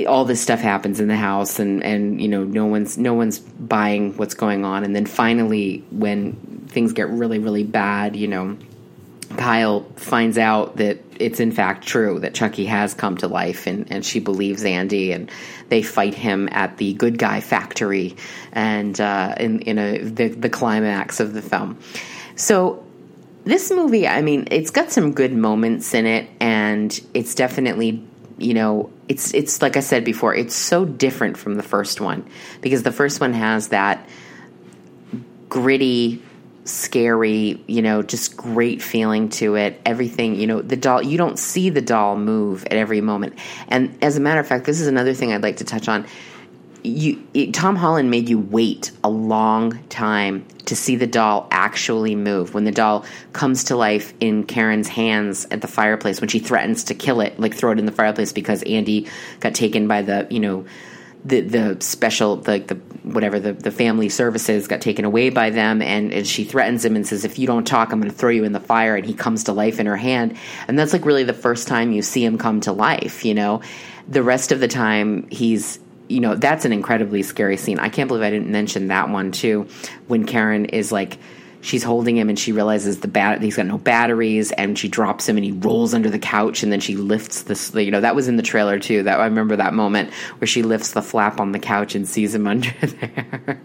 all 0.09 0.25
this 0.25 0.41
stuff 0.41 0.61
happens 0.61 0.99
in 0.99 1.07
the 1.07 1.17
house 1.17 1.61
and 1.61 1.83
and 1.85 2.21
you 2.21 2.27
know 2.27 2.43
no 2.43 2.67
one's 2.67 2.99
no 2.99 3.15
one's 3.15 3.39
buying 3.39 4.17
what's 4.17 4.35
going 4.35 4.65
on 4.65 4.83
and 4.83 4.97
then 4.97 5.07
finally 5.07 5.85
when 5.91 6.33
things 6.69 6.93
get 6.93 7.09
really 7.09 7.39
really 7.39 7.63
bad 7.63 8.17
you 8.17 8.27
know 8.27 8.57
Kyle 9.37 9.83
finds 9.97 10.39
out 10.39 10.77
that 10.77 10.99
it's 11.19 11.41
in 11.41 11.53
fact 11.53 11.87
true 11.87 12.19
that 12.21 12.35
Chucky 12.35 12.67
has 12.67 12.95
come 12.95 13.17
to 13.19 13.29
life, 13.29 13.67
and, 13.67 13.91
and 13.91 14.05
she 14.05 14.21
believes 14.21 14.65
Andy, 14.65 15.13
and 15.13 15.31
they 15.69 15.83
fight 15.83 16.15
him 16.15 16.49
at 16.53 16.77
the 16.77 16.95
Good 16.95 17.19
Guy 17.19 17.41
Factory, 17.41 18.17
and 18.53 19.01
uh, 19.01 19.35
in 19.39 19.61
in 19.61 19.79
a 19.79 19.99
the, 19.99 20.29
the 20.29 20.49
climax 20.51 21.21
of 21.21 21.35
the 21.35 21.43
film. 21.43 21.79
So 22.37 22.85
this 23.45 23.71
movie, 23.71 24.09
I 24.09 24.23
mean, 24.23 24.49
it's 24.51 24.71
got 24.71 24.91
some 24.91 25.13
good 25.13 25.33
moments 25.33 25.95
in 25.95 26.07
it, 26.07 26.29
and 26.41 26.99
it's 27.13 27.35
definitely 27.35 28.03
you 28.39 28.55
know 28.55 28.91
it's 29.09 29.33
it's 29.35 29.63
like 29.63 29.77
I 29.77 29.81
said 29.81 30.05
before, 30.05 30.35
it's 30.35 30.55
so 30.55 30.85
different 30.85 31.37
from 31.37 31.55
the 31.55 31.63
first 31.63 32.01
one 32.01 32.29
because 32.61 32.83
the 32.83 32.93
first 32.93 33.21
one 33.21 33.33
has 33.35 33.69
that 33.69 34.09
gritty 35.49 36.23
scary, 36.65 37.63
you 37.67 37.83
know, 37.83 38.03
just 38.03 38.37
great 38.37 38.83
feeling 38.83 39.29
to 39.29 39.55
it. 39.57 39.81
Everything, 39.85 40.35
you 40.37 40.47
know, 40.47 40.63
the 40.63 40.77
doll, 40.77 41.03
you 41.03 41.19
don't 41.19 41.39
see 41.39 41.71
the 41.71 41.83
doll 41.83 42.17
move 42.17 42.65
at 42.65 42.73
every 42.73 43.01
moment. 43.01 43.39
And 43.69 43.97
as 44.03 44.17
a 44.17 44.21
matter 44.21 44.41
of 44.41 44.47
fact, 44.47 44.65
this 44.65 44.81
is 44.81 44.87
another 44.87 45.15
thing 45.15 45.33
I'd 45.33 45.43
like 45.43 45.59
to 45.59 45.65
touch 45.65 45.89
on. 45.89 46.07
You, 46.83 47.27
it, 47.33 47.55
Tom 47.55 47.77
Holland 47.77 48.11
made 48.11 48.29
you 48.29 48.39
wait 48.39 48.93
a 49.03 49.09
long 49.09 49.83
time 49.89 50.47
to 50.67 50.77
see 50.77 50.97
the 50.97 51.07
doll 51.07 51.49
actually 51.51 52.15
move. 52.15 52.55
When 52.55 52.65
the 52.65 52.73
doll 52.73 53.05
comes 53.33 53.65
to 53.65 53.77
life 53.77 54.13
in 54.21 54.45
Karen's 54.45 54.89
hands 54.89 55.47
at 55.51 55.61
the 55.63 55.69
fireplace, 55.69 56.21
when 56.21 56.29
she 56.29 56.41
threatens 56.41 56.85
to 56.85 56.95
kill 56.95 57.21
it, 57.21 57.39
like 57.41 57.55
throw 57.55 57.73
it 57.73 57.79
in 57.79 57.87
the 57.87 57.93
fireplace 57.93 58.33
because 58.33 58.63
Andy 58.63 59.09
got 59.41 59.55
taken 59.55 59.89
by 59.89 60.03
the, 60.03 60.27
you 60.31 60.41
know, 60.41 60.67
the 61.25 61.41
the 61.41 61.77
special 61.81 62.37
the 62.37 62.59
the 62.59 62.75
whatever 63.03 63.41
the 63.41 63.53
the 63.53 63.71
family 63.71 64.09
services 64.09 64.69
got 64.69 64.81
taken 64.81 65.05
away 65.05 65.31
by 65.31 65.51
them 65.51 65.81
and, 65.81 66.13
and 66.13 66.27
she 66.27 66.45
threatens 66.45 66.85
him 66.85 66.97
and 66.97 67.07
says 67.07 67.25
if 67.25 67.39
you 67.39 67.47
don't 67.47 67.67
talk 67.67 67.93
I'm 67.93 68.01
going 68.01 68.11
to 68.11 68.17
throw 68.17 68.31
you 68.31 68.45
in 68.45 68.53
the 68.53 68.61
fire 68.61 68.95
and 68.97 69.07
he 69.07 69.15
comes 69.15 69.45
to 69.45 69.53
life 69.53 69.81
in 69.81 69.87
her 69.87 69.97
hand. 69.97 70.37
And 70.69 70.79
that's 70.79 70.93
like 70.93 71.05
really 71.05 71.25
the 71.25 71.33
first 71.33 71.67
time 71.67 71.93
you 71.93 72.03
see 72.03 72.25
him 72.25 72.39
come 72.39 72.61
to 72.63 72.73
life 72.73 73.25
you 73.25 73.35
know? 73.35 73.63
The 74.07 74.23
rest 74.23 74.53
of 74.53 74.61
the 74.61 74.69
time 74.69 75.27
he's 75.31 75.79
you 76.09 76.21
know 76.21 76.35
that's 76.35 76.67
an 76.67 76.73
incredibly 76.73 77.23
scary 77.23 77.57
scene. 77.57 77.79
I 77.79 77.89
can't 77.89 78.09
believe 78.09 78.23
I 78.23 78.31
didn't 78.31 78.51
mention 78.51 78.89
that 78.89 79.09
one 79.09 79.33
too 79.33 79.67
when 80.07 80.27
Karen 80.27 80.67
is 80.67 80.93
like 80.93 81.19
she's 81.65 81.83
holding 81.83 82.15
him 82.15 82.29
and 82.29 82.39
she 82.39 82.53
realizes 82.53 83.01
the 83.01 83.09
bat 83.09 83.41
he's 83.41 83.57
got 83.57 83.65
no 83.65 83.79
batteries 83.79 84.53
and 84.53 84.79
she 84.79 84.87
drops 84.87 85.27
him 85.27 85.39
and 85.39 85.45
he 85.45 85.53
rolls 85.53 85.95
under 85.95 86.11
the 86.11 86.19
couch 86.19 86.63
and 86.63 86.71
then 86.71 86.79
she 86.79 86.95
lifts 86.95 87.45
this 87.45 87.75
you 87.75 87.91
know 87.91 88.03
that 88.03 88.15
was 88.15 88.29
in 88.29 88.37
the 88.37 88.43
trailer 88.43 88.79
too. 88.79 89.03
That 89.03 89.19
I 89.19 89.25
remember 89.25 89.57
that 89.57 89.73
moment 89.73 90.13
where 90.13 90.47
she 90.47 90.63
lifts 90.63 90.93
the 90.93 91.01
flap 91.01 91.41
on 91.41 91.53
the 91.53 91.59
couch 91.59 91.95
and 91.95 92.07
sees 92.07 92.35
him 92.35 92.47
under 92.55 92.71
there 92.83 93.61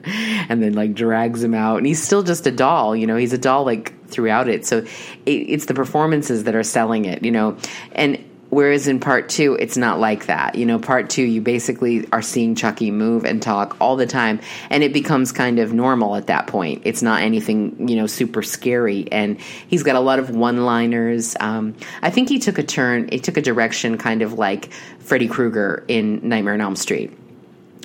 and 0.50 0.64
then 0.64 0.74
like 0.74 0.94
drags 0.94 1.44
him 1.44 1.54
out. 1.54 1.78
And 1.78 1.86
he's 1.86 2.02
still 2.02 2.24
just 2.24 2.48
a 2.48 2.52
doll 2.52 2.96
you 2.96 3.06
know 3.06 3.18
he's 3.18 3.34
a 3.34 3.38
doll 3.38 3.66
like 3.66 3.94
throughout 4.08 4.48
it. 4.48 4.66
So 4.66 4.80
it, 5.26 5.32
it's 5.32 5.66
the 5.66 5.74
performances 5.74 6.46
that 6.46 6.56
are 6.56 6.64
selling 6.64 7.04
it 7.06 7.24
you 7.24 7.32
know. 7.32 7.58
And 7.92 8.24
Whereas 8.50 8.88
in 8.88 9.00
part 9.00 9.30
two, 9.30 9.56
it's 9.60 9.78
not 9.78 10.00
like 10.00 10.26
that. 10.26 10.56
You 10.56 10.66
know, 10.66 10.80
part 10.80 11.12
two, 11.12 11.22
you 11.22 11.40
basically 11.40 12.08
are 12.12 12.24
seeing 12.24 12.56
Chucky 12.56 12.90
move 12.90 13.24
and 13.24 13.42
talk 13.42 13.78
all 13.80 13.96
the 13.96 14.08
time, 14.08 14.40
and 14.72 14.84
it 14.84 14.92
becomes 14.92 15.32
kind 15.32 15.60
of 15.60 15.72
normal 15.72 16.16
at 16.16 16.28
that 16.28 16.48
point. 16.48 16.82
It's 16.86 17.04
not 17.04 17.22
anything, 17.22 17.88
you 17.88 17.96
know, 17.96 18.08
super 18.08 18.42
scary. 18.42 19.08
And 19.12 19.40
he's 19.40 19.84
got 19.84 19.96
a 19.96 20.00
lot 20.00 20.18
of 20.18 20.32
one 20.32 20.66
liners. 20.66 21.36
Um, 21.40 21.76
I 22.02 22.10
think 22.10 22.28
he 22.28 22.40
took 22.40 22.58
a 22.58 22.64
turn, 22.64 23.10
he 23.12 23.20
took 23.20 23.38
a 23.38 23.42
direction 23.42 24.00
kind 24.00 24.24
of 24.24 24.34
like 24.34 24.72
Freddy 25.00 25.28
Krueger 25.28 25.84
in 25.88 26.28
Nightmare 26.28 26.56
on 26.56 26.62
Elm 26.62 26.76
Street, 26.76 27.12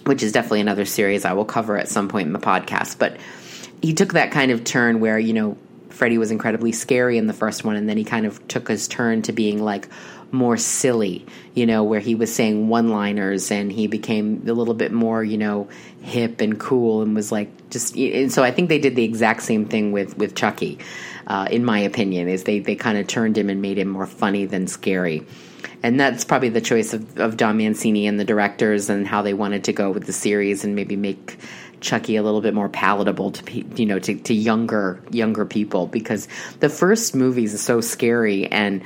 which 0.04 0.22
is 0.22 0.32
definitely 0.32 0.62
another 0.62 0.86
series 0.86 1.26
I 1.26 1.34
will 1.34 1.44
cover 1.44 1.76
at 1.76 1.88
some 1.88 2.08
point 2.08 2.26
in 2.26 2.32
the 2.32 2.38
podcast. 2.38 2.98
But 2.98 3.18
he 3.82 3.92
took 3.92 4.14
that 4.14 4.30
kind 4.30 4.50
of 4.50 4.64
turn 4.64 5.00
where, 5.00 5.18
you 5.18 5.34
know, 5.34 5.58
Freddy 5.90 6.18
was 6.18 6.30
incredibly 6.30 6.72
scary 6.72 7.18
in 7.18 7.26
the 7.26 7.32
first 7.32 7.64
one, 7.64 7.76
and 7.76 7.88
then 7.88 7.96
he 7.96 8.04
kind 8.04 8.26
of 8.26 8.48
took 8.48 8.66
his 8.66 8.88
turn 8.88 9.22
to 9.22 9.32
being 9.32 9.62
like, 9.62 9.88
more 10.34 10.56
silly, 10.56 11.24
you 11.54 11.64
know, 11.64 11.84
where 11.84 12.00
he 12.00 12.14
was 12.14 12.34
saying 12.34 12.68
one 12.68 12.88
liners 12.88 13.50
and 13.50 13.72
he 13.72 13.86
became 13.86 14.44
a 14.46 14.52
little 14.52 14.74
bit 14.74 14.92
more, 14.92 15.24
you 15.24 15.38
know, 15.38 15.68
hip 16.02 16.40
and 16.40 16.60
cool 16.60 17.00
and 17.00 17.14
was 17.14 17.32
like 17.32 17.70
just. 17.70 17.96
And 17.96 18.32
so 18.32 18.42
I 18.42 18.50
think 18.50 18.68
they 18.68 18.78
did 18.78 18.96
the 18.96 19.04
exact 19.04 19.42
same 19.42 19.66
thing 19.66 19.92
with 19.92 20.18
with 20.18 20.34
Chucky, 20.34 20.78
uh, 21.26 21.48
in 21.50 21.64
my 21.64 21.78
opinion, 21.78 22.28
is 22.28 22.44
they 22.44 22.58
they 22.58 22.74
kind 22.74 22.98
of 22.98 23.06
turned 23.06 23.38
him 23.38 23.48
and 23.48 23.62
made 23.62 23.78
him 23.78 23.88
more 23.88 24.06
funny 24.06 24.44
than 24.44 24.66
scary. 24.66 25.26
And 25.82 26.00
that's 26.00 26.24
probably 26.24 26.48
the 26.48 26.60
choice 26.60 26.94
of, 26.94 27.18
of 27.18 27.36
Don 27.36 27.58
Mancini 27.58 28.06
and 28.06 28.18
the 28.18 28.24
directors 28.24 28.88
and 28.88 29.06
how 29.06 29.22
they 29.22 29.34
wanted 29.34 29.64
to 29.64 29.72
go 29.72 29.90
with 29.90 30.06
the 30.06 30.12
series 30.12 30.64
and 30.64 30.74
maybe 30.74 30.96
make 30.96 31.38
Chucky 31.80 32.16
a 32.16 32.22
little 32.22 32.40
bit 32.40 32.54
more 32.54 32.68
palatable 32.68 33.32
to 33.32 33.64
you 33.76 33.86
know 33.86 33.98
to, 33.98 34.14
to 34.14 34.34
younger 34.34 35.00
younger 35.10 35.44
people 35.44 35.86
because 35.86 36.26
the 36.60 36.68
first 36.68 37.14
movies 37.14 37.54
is 37.54 37.60
so 37.60 37.80
scary 37.80 38.46
and 38.46 38.82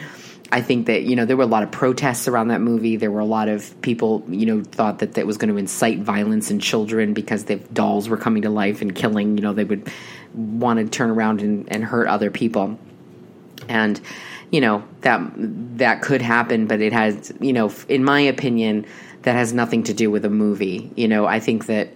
I 0.51 0.63
think 0.63 0.87
that 0.87 1.03
you 1.03 1.15
know 1.15 1.27
there 1.27 1.37
were 1.37 1.45
a 1.45 1.49
lot 1.49 1.63
of 1.63 1.71
protests 1.71 2.27
around 2.27 2.49
that 2.49 2.61
movie. 2.61 2.97
There 2.97 3.11
were 3.11 3.21
a 3.21 3.27
lot 3.27 3.49
of 3.49 3.81
people 3.83 4.25
you 4.29 4.47
know 4.47 4.63
thought 4.63 5.01
that 5.01 5.15
that 5.15 5.27
was 5.27 5.37
going 5.37 5.51
to 5.51 5.59
incite 5.59 5.99
violence 5.99 6.51
in 6.51 6.59
children 6.59 7.13
because 7.13 7.45
the 7.45 7.57
dolls 7.57 8.09
were 8.09 8.17
coming 8.17 8.43
to 8.43 8.51
life 8.51 8.81
and 8.81 8.95
killing. 8.95 9.37
You 9.37 9.43
know 9.43 9.53
they 9.53 9.65
would 9.65 9.93
want 10.35 10.79
to 10.79 10.89
turn 10.89 11.11
around 11.11 11.43
and, 11.43 11.71
and 11.71 11.85
hurt 11.85 12.09
other 12.09 12.31
people, 12.31 12.79
and 13.69 14.01
you 14.51 14.63
know 14.63 14.85
that 15.03 15.21
that 15.79 16.01
could 16.01 16.23
happen. 16.23 16.67
But 16.67 16.81
it 16.81 16.95
has 16.95 17.33
you 17.41 17.53
know 17.53 17.71
in 17.89 18.03
my 18.03 18.21
opinion 18.21 18.87
that 19.23 19.35
has 19.35 19.53
nothing 19.53 19.83
to 19.85 19.93
do 19.93 20.11
with 20.11 20.25
a 20.25 20.31
movie. 20.31 20.91
You 20.97 21.09
know 21.09 21.27
I 21.27 21.41
think 21.41 21.67
that 21.67 21.91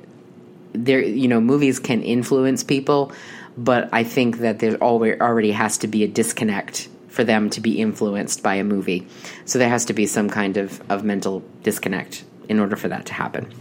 there 0.75 1.01
you 1.03 1.29
know 1.29 1.41
movies 1.41 1.79
can 1.79 2.03
influence 2.03 2.65
people, 2.65 3.13
but 3.57 3.89
I 3.93 4.05
think 4.05 4.39
that 4.39 4.59
there 4.59 4.77
already 4.77 5.53
has 5.53 5.79
to 5.79 5.87
be 5.87 6.05
a 6.05 6.09
disconnect 6.09 6.89
for 7.13 7.25
them 7.25 7.51
to 7.51 7.61
be 7.61 7.79
influenced 7.79 8.43
by 8.43 8.55
a 8.55 8.65
movie. 8.65 9.07
So 9.45 9.59
there 9.59 9.69
has 9.69 9.85
to 9.87 9.93
be 9.93 10.07
some 10.07 10.31
kind 10.31 10.57
of, 10.57 10.83
of 10.91 11.05
mental 11.05 11.45
disconnect 11.63 12.25
in 12.49 12.59
order 12.59 12.75
for 12.75 12.89
that 12.89 13.07
to 13.07 13.13
happen. 13.13 13.53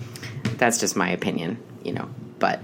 That's 0.57 0.79
just 0.79 0.95
my 0.95 1.09
opinion, 1.09 1.57
you 1.83 1.91
know. 1.91 2.09
But 2.39 2.63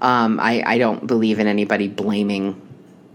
um, 0.00 0.40
I, 0.40 0.62
I 0.66 0.78
don't 0.78 1.06
believe 1.06 1.38
in 1.38 1.46
anybody 1.46 1.88
blaming 1.88 2.60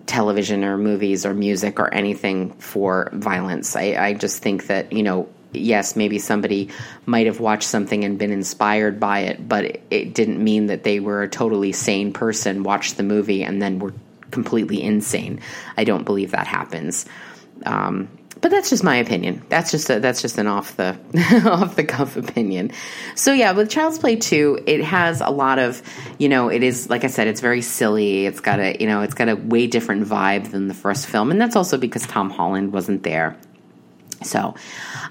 television 0.05 0.63
or 0.63 0.77
movies 0.77 1.25
or 1.25 1.33
music 1.33 1.79
or 1.79 1.93
anything 1.93 2.53
for 2.53 3.09
violence. 3.13 3.75
I, 3.75 3.95
I 3.95 4.13
just 4.13 4.41
think 4.41 4.67
that, 4.67 4.93
you 4.93 5.03
know, 5.03 5.27
yes, 5.51 5.95
maybe 5.95 6.19
somebody 6.19 6.69
might 7.05 7.25
have 7.25 7.39
watched 7.39 7.67
something 7.67 8.03
and 8.03 8.17
been 8.17 8.31
inspired 8.31 8.99
by 8.99 9.19
it, 9.19 9.47
but 9.47 9.65
it, 9.65 9.83
it 9.89 10.13
didn't 10.13 10.43
mean 10.43 10.67
that 10.67 10.83
they 10.83 10.99
were 10.99 11.23
a 11.23 11.29
totally 11.29 11.71
sane 11.73 12.13
person, 12.13 12.63
watched 12.63 12.97
the 12.97 13.03
movie, 13.03 13.43
and 13.43 13.61
then 13.61 13.79
were 13.79 13.93
completely 14.33 14.81
insane. 14.81 15.39
I 15.77 15.85
don't 15.85 16.03
believe 16.03 16.31
that 16.31 16.47
happens. 16.47 17.05
Um, 17.65 18.09
but 18.41 18.51
that's 18.51 18.69
just 18.69 18.83
my 18.83 18.97
opinion. 18.97 19.41
That's 19.47 19.71
just 19.71 19.89
a, 19.89 20.01
that's 20.01 20.21
just 20.21 20.37
an 20.37 20.47
off 20.47 20.75
the 20.75 20.97
off 21.49 21.77
the 21.77 21.85
cuff 21.85 22.17
opinion. 22.17 22.71
So 23.15 23.31
yeah, 23.31 23.53
with 23.53 23.69
Child's 23.69 23.99
Play 23.99 24.17
2, 24.17 24.63
it 24.67 24.83
has 24.83 25.21
a 25.21 25.29
lot 25.29 25.59
of, 25.59 25.81
you 26.17 26.27
know, 26.27 26.49
it 26.49 26.61
is 26.61 26.89
like 26.89 27.05
I 27.05 27.07
said, 27.07 27.27
it's 27.27 27.39
very 27.39 27.61
silly. 27.61 28.25
It's 28.25 28.41
got 28.41 28.59
a, 28.59 28.75
you 28.77 28.85
know, 28.85 29.01
it's 29.01 29.13
got 29.13 29.29
a 29.29 29.35
way 29.37 29.67
different 29.67 30.05
vibe 30.05 30.51
than 30.51 30.67
the 30.67 30.73
first 30.73 31.07
film, 31.07 31.31
and 31.31 31.39
that's 31.39 31.55
also 31.55 31.77
because 31.77 32.05
Tom 32.05 32.29
Holland 32.29 32.73
wasn't 32.73 33.03
there. 33.03 33.37
So, 34.23 34.55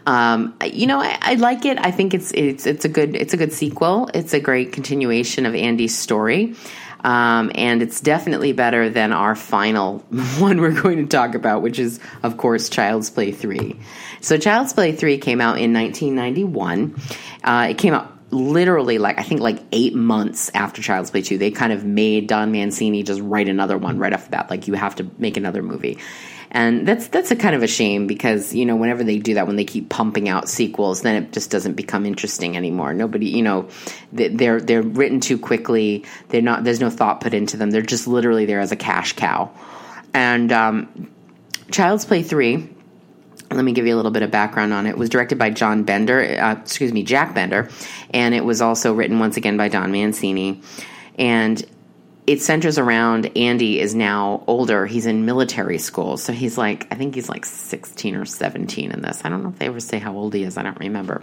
um, 0.06 0.54
you 0.64 0.86
know, 0.86 1.00
I, 1.00 1.18
I, 1.20 1.34
like 1.34 1.64
it. 1.64 1.78
I 1.78 1.90
think 1.90 2.12
it's 2.12 2.32
it's 2.32 2.66
it's 2.66 2.84
a 2.84 2.88
good 2.88 3.14
it's 3.14 3.32
a 3.32 3.36
good 3.36 3.52
sequel. 3.52 4.10
It's 4.12 4.34
a 4.34 4.40
great 4.40 4.72
continuation 4.72 5.46
of 5.46 5.54
Andy's 5.54 5.96
story. 5.96 6.54
Um, 7.04 7.50
and 7.54 7.82
it's 7.82 8.00
definitely 8.00 8.52
better 8.52 8.88
than 8.88 9.12
our 9.12 9.34
final 9.34 9.98
one 10.38 10.60
we're 10.60 10.80
going 10.80 10.98
to 10.98 11.06
talk 11.06 11.34
about, 11.34 11.62
which 11.62 11.78
is, 11.78 12.00
of 12.22 12.36
course, 12.36 12.68
Child's 12.68 13.10
Play 13.10 13.32
3. 13.32 13.78
So, 14.20 14.38
Child's 14.38 14.72
Play 14.72 14.92
3 14.92 15.18
came 15.18 15.40
out 15.40 15.58
in 15.58 15.72
1991. 15.72 16.94
Uh, 17.42 17.68
it 17.70 17.78
came 17.78 17.94
out 17.94 18.08
literally 18.30 18.96
like 18.96 19.18
I 19.18 19.24
think 19.24 19.42
like 19.42 19.58
eight 19.72 19.94
months 19.94 20.50
after 20.54 20.80
Child's 20.80 21.10
Play 21.10 21.22
2. 21.22 21.38
They 21.38 21.50
kind 21.50 21.72
of 21.72 21.84
made 21.84 22.28
Don 22.28 22.50
Mancini 22.52 23.02
just 23.02 23.20
write 23.20 23.48
another 23.48 23.76
one 23.76 23.98
right 23.98 24.12
off 24.12 24.24
the 24.24 24.30
bat. 24.30 24.50
Like, 24.50 24.68
you 24.68 24.74
have 24.74 24.96
to 24.96 25.10
make 25.18 25.36
another 25.36 25.62
movie 25.62 25.98
and 26.52 26.86
that's 26.86 27.08
that's 27.08 27.30
a 27.30 27.36
kind 27.36 27.56
of 27.56 27.62
a 27.62 27.66
shame 27.66 28.06
because 28.06 28.54
you 28.54 28.64
know 28.64 28.76
whenever 28.76 29.02
they 29.02 29.18
do 29.18 29.34
that 29.34 29.46
when 29.46 29.56
they 29.56 29.64
keep 29.64 29.88
pumping 29.88 30.28
out 30.28 30.48
sequels 30.48 31.00
then 31.00 31.20
it 31.20 31.32
just 31.32 31.50
doesn't 31.50 31.74
become 31.74 32.06
interesting 32.06 32.56
anymore 32.56 32.92
nobody 32.94 33.26
you 33.26 33.42
know 33.42 33.68
they're 34.12 34.60
they're 34.60 34.82
written 34.82 35.18
too 35.18 35.38
quickly 35.38 36.04
they're 36.28 36.42
not 36.42 36.62
there's 36.62 36.80
no 36.80 36.90
thought 36.90 37.20
put 37.20 37.34
into 37.34 37.56
them 37.56 37.70
they're 37.70 37.82
just 37.82 38.06
literally 38.06 38.44
there 38.44 38.60
as 38.60 38.70
a 38.70 38.76
cash 38.76 39.14
cow 39.14 39.50
and 40.14 40.52
um, 40.52 41.10
child's 41.70 42.04
play 42.04 42.22
3 42.22 42.68
let 43.50 43.64
me 43.64 43.72
give 43.72 43.86
you 43.86 43.94
a 43.94 43.96
little 43.96 44.10
bit 44.10 44.22
of 44.22 44.30
background 44.30 44.72
on 44.72 44.86
it. 44.86 44.90
It 44.90 44.98
was 44.98 45.10
directed 45.10 45.38
by 45.38 45.50
John 45.50 45.82
Bender, 45.82 46.22
uh, 46.40 46.52
excuse 46.52 46.90
me, 46.90 47.02
Jack 47.02 47.34
Bender, 47.34 47.68
and 48.08 48.34
it 48.34 48.46
was 48.46 48.62
also 48.62 48.94
written 48.94 49.18
once 49.18 49.36
again 49.36 49.58
by 49.58 49.68
Don 49.68 49.92
Mancini. 49.92 50.62
And 51.18 51.62
it 52.32 52.40
centers 52.40 52.78
around 52.78 53.36
Andy 53.36 53.78
is 53.78 53.94
now 53.94 54.42
older. 54.46 54.86
He's 54.86 55.04
in 55.04 55.26
military 55.26 55.76
school. 55.76 56.16
So 56.16 56.32
he's 56.32 56.56
like, 56.56 56.86
I 56.90 56.94
think 56.94 57.14
he's 57.14 57.28
like 57.28 57.44
16 57.44 58.16
or 58.16 58.24
17 58.24 58.90
in 58.90 59.02
this. 59.02 59.20
I 59.22 59.28
don't 59.28 59.42
know 59.42 59.50
if 59.50 59.58
they 59.58 59.66
ever 59.66 59.80
say 59.80 59.98
how 59.98 60.14
old 60.14 60.32
he 60.32 60.42
is. 60.42 60.56
I 60.56 60.62
don't 60.62 60.80
remember. 60.80 61.22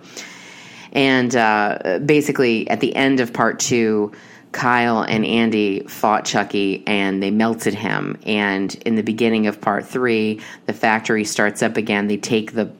And 0.91 1.35
uh, 1.35 1.99
basically, 2.05 2.69
at 2.69 2.79
the 2.79 2.95
end 2.95 3.21
of 3.21 3.33
part 3.33 3.59
two, 3.59 4.11
Kyle 4.51 5.01
and 5.01 5.25
Andy 5.25 5.81
fought 5.87 6.25
Chucky 6.25 6.83
and 6.85 7.21
they 7.21 7.31
melted 7.31 7.73
him. 7.73 8.19
And 8.25 8.73
in 8.85 8.93
the 8.95 9.03
beginning 9.03 9.47
of 9.47 9.61
part 9.61 9.87
three, 9.87 10.41
the 10.67 10.73
factory 10.73 11.23
starts 11.23 11.63
up 11.63 11.75
again. 11.75 12.07
They 12.07 12.17
take 12.17 12.53
the 12.53 12.71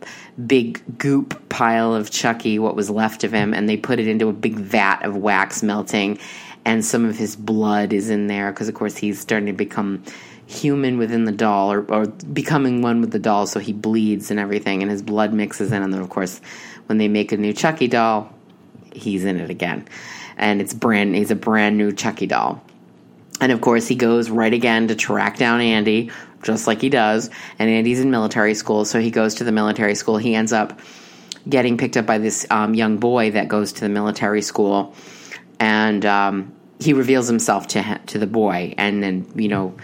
big 0.46 0.82
goop 0.98 1.50
pile 1.50 1.94
of 1.94 2.10
Chucky, 2.12 2.60
what 2.60 2.76
was 2.76 2.90
left 2.90 3.24
of 3.24 3.32
him, 3.32 3.54
and 3.54 3.68
they 3.68 3.78
put 3.78 4.00
it 4.00 4.08
into 4.08 4.30
a 4.30 4.34
big 4.34 4.56
vat 4.56 5.04
of 5.04 5.16
wax 5.16 5.62
melting. 5.62 6.20
And 6.66 6.86
some 6.86 7.06
of 7.06 7.18
his 7.18 7.36
blood 7.36 7.94
is 7.94 8.10
in 8.10 8.28
there 8.28 8.52
because, 8.52 8.68
of 8.68 8.76
course, 8.76 8.98
he's 8.98 9.20
starting 9.20 9.48
to 9.48 9.54
become 9.54 10.04
human 10.46 10.98
within 10.98 11.26
the 11.26 11.32
doll 11.32 11.72
or, 11.72 11.82
or 11.92 12.08
becoming 12.08 12.82
one 12.82 13.02
with 13.02 13.12
the 13.12 13.20
doll, 13.20 13.48
so 13.48 13.60
he 13.60 13.74
bleeds 13.74 14.30
and 14.32 14.40
everything, 14.40 14.82
and 14.82 14.92
his 14.92 15.02
blood 15.02 15.34
mixes 15.34 15.72
in. 15.72 15.82
And 15.82 15.94
then, 15.94 16.02
of 16.02 16.10
course, 16.10 16.42
when 16.88 16.98
they 16.98 17.08
make 17.08 17.32
a 17.32 17.38
new 17.38 17.54
Chucky 17.54 17.88
doll, 17.88 18.34
he's 18.94 19.26
in 19.26 19.40
it 19.40 19.50
again 19.50 19.88
and 20.40 20.62
it's 20.62 20.74
brand 20.74 21.16
he's 21.16 21.30
a 21.30 21.36
brand 21.36 21.78
new 21.78 21.92
Chucky 21.92 22.26
doll. 22.26 22.64
And 23.42 23.52
of 23.52 23.62
course, 23.62 23.88
he 23.88 23.96
goes 23.96 24.30
right 24.30 24.54
again 24.54 24.88
to 24.88 24.96
track 24.96 25.38
down 25.38 25.62
Andy, 25.62 26.12
just 26.42 26.66
like 26.66 26.82
he 26.82 26.90
does. 26.90 27.30
And 27.58 27.70
Andy's 27.70 28.00
in 28.00 28.10
military 28.10 28.54
school, 28.54 28.86
so 28.86 29.00
he 29.00 29.12
goes 29.12 29.36
to 29.36 29.44
the 29.44 29.52
military 29.52 29.96
school. 29.96 30.18
He 30.18 30.36
ends 30.36 30.52
up 30.52 30.80
getting 31.48 31.78
picked 31.78 31.96
up 31.96 32.06
by 32.06 32.18
this 32.18 32.46
um, 32.50 32.74
young 32.74 32.98
boy 32.98 33.32
that 33.32 33.48
goes 33.48 33.74
to 33.74 33.82
the 33.82 33.90
military 33.90 34.42
school, 34.42 34.94
and 35.60 36.06
um, 36.06 36.54
he 36.80 36.94
reveals 36.94 37.28
himself 37.28 37.68
to 37.68 38.00
to 38.08 38.18
the 38.18 38.28
boy. 38.28 38.74
And 38.78 39.04
then 39.04 39.32
you 39.36 39.48
know, 39.48 39.76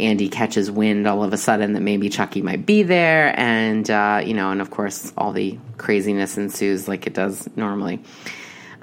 Andy 0.00 0.28
catches 0.28 0.70
wind 0.70 1.06
all 1.06 1.22
of 1.22 1.32
a 1.32 1.36
sudden 1.36 1.74
that 1.74 1.80
maybe 1.80 2.08
Chucky 2.08 2.42
might 2.42 2.64
be 2.64 2.82
there, 2.82 3.38
and 3.38 3.88
uh, 3.90 4.22
you 4.24 4.34
know, 4.34 4.50
and 4.50 4.60
of 4.60 4.70
course, 4.70 5.12
all 5.16 5.32
the 5.32 5.58
craziness 5.76 6.38
ensues 6.38 6.88
like 6.88 7.06
it 7.06 7.14
does 7.14 7.48
normally. 7.56 8.02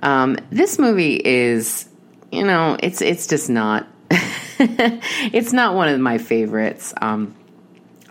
Um, 0.02 0.38
this 0.50 0.78
movie 0.78 1.16
is, 1.16 1.88
you 2.32 2.44
know, 2.44 2.78
it's 2.82 3.02
it's 3.02 3.28
just 3.28 3.50
not. 3.50 3.88
it's 4.60 5.54
not 5.54 5.76
one 5.76 5.88
of 5.88 6.00
my 6.00 6.18
favorites. 6.20 6.94
Um, 7.02 7.34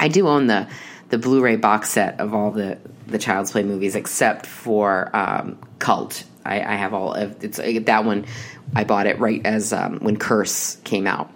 I 0.01 0.09
do 0.09 0.29
own 0.29 0.47
the 0.47 0.69
the 1.11 1.19
Blu-ray 1.19 1.57
box 1.57 1.91
set 1.91 2.19
of 2.19 2.35
all 2.35 2.51
the 2.51 2.79
the 3.07 3.19
Child's 3.19 3.53
Play 3.53 3.63
movies, 3.63 3.95
except 3.95 4.47
for 4.47 5.15
um, 5.15 5.59
Cult. 5.79 6.25
I, 6.45 6.61
I, 6.61 6.75
have 6.75 6.95
all 6.95 7.15
of 7.15 7.43
it's 7.45 7.59
that 7.59 8.05
one. 8.05 8.27
I 8.75 8.85
bought 8.85 9.07
it 9.07 9.19
right 9.19 9.45
as 9.45 9.73
um, 9.73 9.99
when 10.01 10.17
Curse 10.17 10.77
came 10.85 11.07
out, 11.07 11.31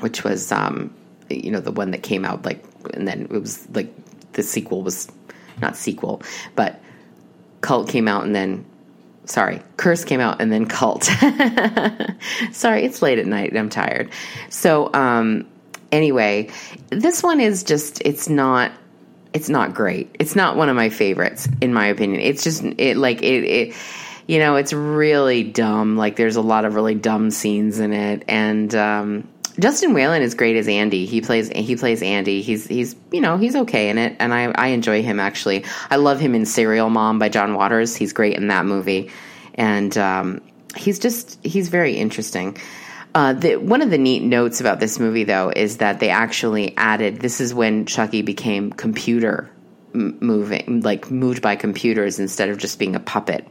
which 0.00 0.24
was 0.24 0.50
um, 0.52 0.94
you 1.28 1.50
know 1.50 1.60
the 1.60 1.72
one 1.72 1.90
that 1.92 2.02
came 2.02 2.24
out 2.24 2.44
like, 2.44 2.64
and 2.94 3.06
then 3.06 3.22
it 3.22 3.40
was 3.40 3.68
like 3.70 3.92
the 4.32 4.42
sequel 4.42 4.82
was 4.82 5.10
not 5.60 5.76
sequel, 5.76 6.22
but 6.54 6.80
Cult 7.60 7.88
came 7.88 8.08
out, 8.08 8.24
and 8.24 8.34
then 8.34 8.64
sorry, 9.30 9.62
Curse 9.76 10.04
came 10.04 10.20
out 10.20 10.40
and 10.40 10.52
then 10.52 10.66
Cult. 10.66 11.04
sorry, 12.52 12.84
it's 12.84 13.00
late 13.00 13.18
at 13.18 13.26
night. 13.26 13.56
I'm 13.56 13.70
tired. 13.70 14.10
So, 14.48 14.92
um, 14.92 15.46
anyway, 15.92 16.50
this 16.90 17.22
one 17.22 17.40
is 17.40 17.62
just, 17.62 18.02
it's 18.04 18.28
not, 18.28 18.72
it's 19.32 19.48
not 19.48 19.74
great. 19.74 20.14
It's 20.18 20.36
not 20.36 20.56
one 20.56 20.68
of 20.68 20.76
my 20.76 20.88
favorites, 20.88 21.48
in 21.60 21.72
my 21.72 21.86
opinion. 21.86 22.20
It's 22.20 22.42
just, 22.42 22.62
it 22.62 22.96
like, 22.96 23.22
it, 23.22 23.44
it, 23.44 23.74
you 24.26 24.38
know, 24.38 24.56
it's 24.56 24.72
really 24.72 25.42
dumb. 25.42 25.96
Like, 25.96 26.16
there's 26.16 26.36
a 26.36 26.42
lot 26.42 26.64
of 26.64 26.74
really 26.74 26.94
dumb 26.94 27.30
scenes 27.30 27.80
in 27.80 27.92
it. 27.92 28.24
And, 28.28 28.74
um, 28.74 29.28
Justin 29.58 29.92
Whalin 29.92 30.20
is 30.20 30.34
great 30.34 30.56
as 30.56 30.68
Andy. 30.68 31.06
He 31.06 31.20
plays 31.20 31.48
he 31.48 31.76
plays 31.76 32.02
Andy. 32.02 32.40
He's 32.40 32.66
he's 32.66 32.96
you 33.10 33.20
know 33.20 33.36
he's 33.36 33.54
okay 33.54 33.90
in 33.90 33.98
it, 33.98 34.16
and 34.18 34.32
I 34.32 34.44
I 34.54 34.68
enjoy 34.68 35.02
him 35.02 35.20
actually. 35.20 35.64
I 35.90 35.96
love 35.96 36.18
him 36.18 36.34
in 36.34 36.46
Serial 36.46 36.88
Mom 36.88 37.18
by 37.18 37.28
John 37.28 37.54
Waters. 37.54 37.94
He's 37.94 38.12
great 38.12 38.36
in 38.36 38.48
that 38.48 38.64
movie, 38.64 39.10
and 39.54 39.96
um, 39.98 40.40
he's 40.76 40.98
just 40.98 41.38
he's 41.44 41.68
very 41.68 41.94
interesting. 41.94 42.56
Uh, 43.14 43.32
the, 43.32 43.56
one 43.56 43.82
of 43.82 43.90
the 43.90 43.98
neat 43.98 44.22
notes 44.22 44.60
about 44.60 44.78
this 44.78 45.00
movie, 45.00 45.24
though, 45.24 45.52
is 45.54 45.78
that 45.78 46.00
they 46.00 46.10
actually 46.10 46.76
added. 46.76 47.20
This 47.20 47.40
is 47.40 47.52
when 47.52 47.86
Chucky 47.86 48.22
became 48.22 48.72
computer 48.72 49.50
moving, 49.92 50.82
like 50.82 51.10
moved 51.10 51.42
by 51.42 51.56
computers 51.56 52.20
instead 52.20 52.48
of 52.48 52.58
just 52.58 52.78
being 52.78 52.94
a 52.94 53.00
puppet 53.00 53.44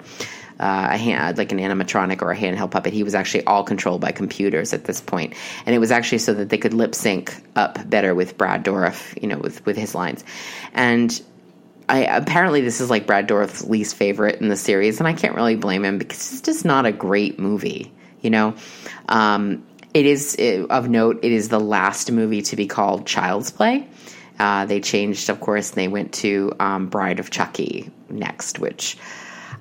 uh, 0.60 0.90
a 0.92 0.98
hand, 0.98 1.38
like 1.38 1.52
an 1.52 1.58
animatronic 1.58 2.22
or 2.22 2.32
a 2.32 2.38
handheld 2.38 2.72
puppet. 2.72 2.94
He 2.94 3.04
was 3.04 3.16
actually 3.16 3.46
all 3.46 3.64
controlled 3.64 4.02
by 4.02 4.12
computers 4.12 4.74
at 4.74 4.84
this 4.84 5.00
point, 5.00 5.34
and 5.66 5.74
it 5.74 5.80
was 5.80 5.92
actually 5.92 6.18
so 6.18 6.34
that 6.34 6.50
they 6.50 6.58
could 6.58 6.74
lip 6.74 6.94
sync 6.94 7.34
up 7.56 7.90
better 7.90 8.14
with 8.14 8.38
Brad 8.38 8.66
Dourif, 8.66 9.20
you 9.22 9.28
know, 9.28 9.38
with 9.38 9.66
with 9.66 9.78
his 9.78 9.96
lines. 9.96 10.24
And 10.74 11.22
I 11.88 12.00
apparently 12.04 12.62
this 12.62 12.82
is 12.82 12.90
like 12.90 13.08
Brad 13.08 13.28
Dourif's 13.28 13.64
least 13.64 13.96
favorite 13.96 14.42
in 14.42 14.50
the 14.50 14.58
series, 14.58 15.00
and 15.00 15.08
I 15.08 15.14
can't 15.14 15.36
really 15.36 15.56
blame 15.56 15.86
him 15.86 15.98
because 15.98 16.34
it's 16.34 16.42
just 16.42 16.66
not 16.66 16.86
a 16.86 16.92
great 16.92 17.40
movie. 17.40 17.94
You 18.22 18.30
know, 18.30 18.56
um, 19.10 19.66
it 19.94 20.06
is 20.06 20.36
it, 20.36 20.70
of 20.70 20.88
note. 20.88 21.20
It 21.24 21.32
is 21.32 21.50
the 21.50 21.60
last 21.60 22.12
movie 22.12 22.44
to 22.44 22.56
be 22.56 22.68
called 22.68 23.06
Child's 23.06 23.52
Play. 23.52 23.88
Uh, 24.40 24.66
they 24.66 24.80
changed, 24.80 25.30
of 25.30 25.42
course, 25.42 25.72
and 25.72 25.78
they 25.78 25.88
went 25.90 26.14
to 26.14 26.54
um, 26.60 26.88
Bride 26.88 27.20
of 27.20 27.30
Chucky 27.30 27.92
next, 28.10 28.58
which 28.60 28.98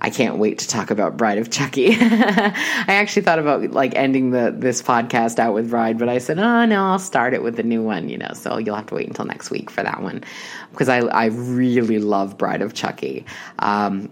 I 0.01 0.11
can't 0.11 0.39
wait 0.39 0.59
to 0.61 0.69
talk 0.69 0.91
about 0.91 1.17
Bride 1.17 1.39
of 1.39 1.51
Chucky. 1.51 1.89
I 1.99 2.85
actually 2.87 3.23
thought 3.23 3.41
about 3.41 3.73
like 3.73 3.97
ending 3.97 4.31
the 4.31 4.55
this 4.57 4.81
podcast 4.83 5.39
out 5.39 5.55
with 5.55 5.71
Bride, 5.71 5.99
but 5.99 6.09
I 6.09 6.19
said, 6.19 6.39
oh 6.39 6.65
no, 6.67 6.85
I'll 6.85 6.99
start 6.99 7.35
it 7.35 7.43
with 7.43 7.57
the 7.57 7.65
new 7.65 7.83
one, 7.83 8.09
you 8.09 8.19
know. 8.19 8.31
So 8.35 8.59
you'll 8.59 8.77
have 8.77 8.87
to 8.87 8.95
wait 8.95 9.09
until 9.09 9.25
next 9.25 9.51
week 9.51 9.71
for 9.71 9.83
that 9.83 10.03
one 10.03 10.23
because 10.71 10.89
I 10.89 10.99
I 10.99 11.27
really 11.27 11.99
love 11.99 12.39
Bride 12.39 12.63
of 12.63 12.75
Chucky. 12.75 13.25
Um, 13.59 14.11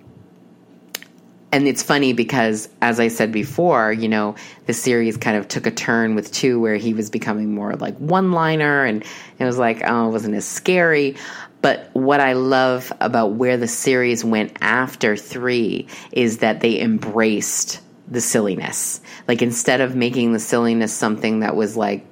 and 1.52 1.68
it's 1.68 1.82
funny 1.82 2.12
because 2.12 2.68
as 2.82 2.98
i 2.98 3.08
said 3.08 3.32
before 3.32 3.92
you 3.92 4.08
know 4.08 4.34
the 4.66 4.72
series 4.72 5.16
kind 5.16 5.36
of 5.36 5.46
took 5.48 5.66
a 5.66 5.70
turn 5.70 6.14
with 6.14 6.32
two 6.32 6.60
where 6.60 6.76
he 6.76 6.92
was 6.92 7.10
becoming 7.10 7.54
more 7.54 7.74
like 7.76 7.96
one 7.98 8.32
liner 8.32 8.84
and 8.84 9.04
it 9.38 9.44
was 9.44 9.58
like 9.58 9.82
oh 9.84 10.08
it 10.08 10.10
wasn't 10.10 10.34
as 10.34 10.46
scary 10.46 11.16
but 11.62 11.90
what 11.94 12.20
I 12.20 12.34
love 12.34 12.92
about 13.00 13.32
where 13.32 13.56
the 13.56 13.66
series 13.66 14.24
went 14.24 14.56
after 14.60 15.16
three 15.16 15.88
is 16.12 16.38
that 16.38 16.60
they 16.60 16.80
embraced 16.80 17.80
the 18.08 18.20
silliness. 18.20 19.00
Like 19.26 19.42
instead 19.42 19.80
of 19.80 19.96
making 19.96 20.32
the 20.32 20.38
silliness 20.38 20.92
something 20.92 21.40
that 21.40 21.56
was 21.56 21.76
like 21.76 22.06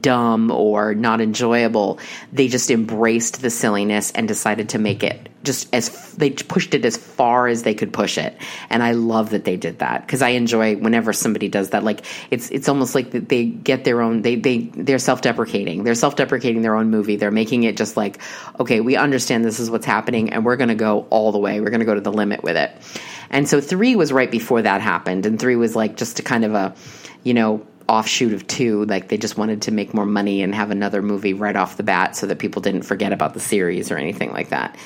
dumb 0.00 0.50
or 0.50 0.94
not 0.94 1.20
enjoyable. 1.20 1.98
They 2.32 2.48
just 2.48 2.70
embraced 2.70 3.40
the 3.40 3.50
silliness 3.50 4.10
and 4.10 4.28
decided 4.28 4.70
to 4.70 4.78
make 4.78 5.02
it 5.02 5.28
just 5.42 5.74
as 5.74 6.12
they 6.12 6.30
pushed 6.30 6.74
it 6.74 6.84
as 6.84 6.98
far 6.98 7.48
as 7.48 7.62
they 7.62 7.72
could 7.72 7.92
push 7.92 8.18
it. 8.18 8.36
And 8.68 8.82
I 8.82 8.92
love 8.92 9.30
that 9.30 9.44
they 9.44 9.56
did 9.56 9.78
that 9.78 10.06
because 10.06 10.20
I 10.20 10.30
enjoy 10.30 10.76
whenever 10.76 11.12
somebody 11.12 11.48
does 11.48 11.70
that. 11.70 11.82
Like 11.82 12.04
it's 12.30 12.50
it's 12.50 12.68
almost 12.68 12.94
like 12.94 13.10
they 13.10 13.46
get 13.46 13.84
their 13.84 14.02
own 14.02 14.20
they 14.22 14.36
they 14.36 14.58
they're 14.58 14.98
self-deprecating. 14.98 15.84
They're 15.84 15.94
self-deprecating 15.94 16.60
their 16.60 16.76
own 16.76 16.90
movie. 16.90 17.16
They're 17.16 17.30
making 17.30 17.62
it 17.62 17.76
just 17.76 17.96
like, 17.96 18.18
okay, 18.58 18.80
we 18.80 18.96
understand 18.96 19.44
this 19.44 19.60
is 19.60 19.70
what's 19.70 19.86
happening 19.86 20.32
and 20.32 20.44
we're 20.44 20.56
going 20.56 20.68
to 20.68 20.74
go 20.74 21.06
all 21.08 21.32
the 21.32 21.38
way. 21.38 21.60
We're 21.60 21.70
going 21.70 21.80
to 21.80 21.86
go 21.86 21.94
to 21.94 22.00
the 22.02 22.12
limit 22.12 22.42
with 22.42 22.56
it. 22.56 22.70
And 23.30 23.48
so 23.48 23.60
3 23.60 23.96
was 23.96 24.12
right 24.12 24.30
before 24.30 24.60
that 24.62 24.80
happened 24.82 25.24
and 25.24 25.38
3 25.38 25.56
was 25.56 25.74
like 25.74 25.96
just 25.96 26.18
a 26.18 26.22
kind 26.22 26.44
of 26.44 26.54
a 26.54 26.74
you 27.22 27.34
know, 27.34 27.66
offshoot 27.90 28.32
of 28.32 28.46
two. 28.46 28.84
Like 28.84 29.08
they 29.08 29.18
just 29.18 29.36
wanted 29.36 29.62
to 29.62 29.72
make 29.72 29.92
more 29.92 30.06
money 30.06 30.42
and 30.42 30.54
have 30.54 30.70
another 30.70 31.02
movie 31.02 31.34
right 31.34 31.56
off 31.56 31.76
the 31.76 31.82
bat 31.82 32.14
so 32.14 32.26
that 32.28 32.38
people 32.38 32.62
didn't 32.62 32.82
forget 32.82 33.12
about 33.12 33.34
the 33.34 33.40
series 33.40 33.90
or 33.90 33.96
anything 33.98 34.32
like 34.32 34.50
that. 34.50 34.76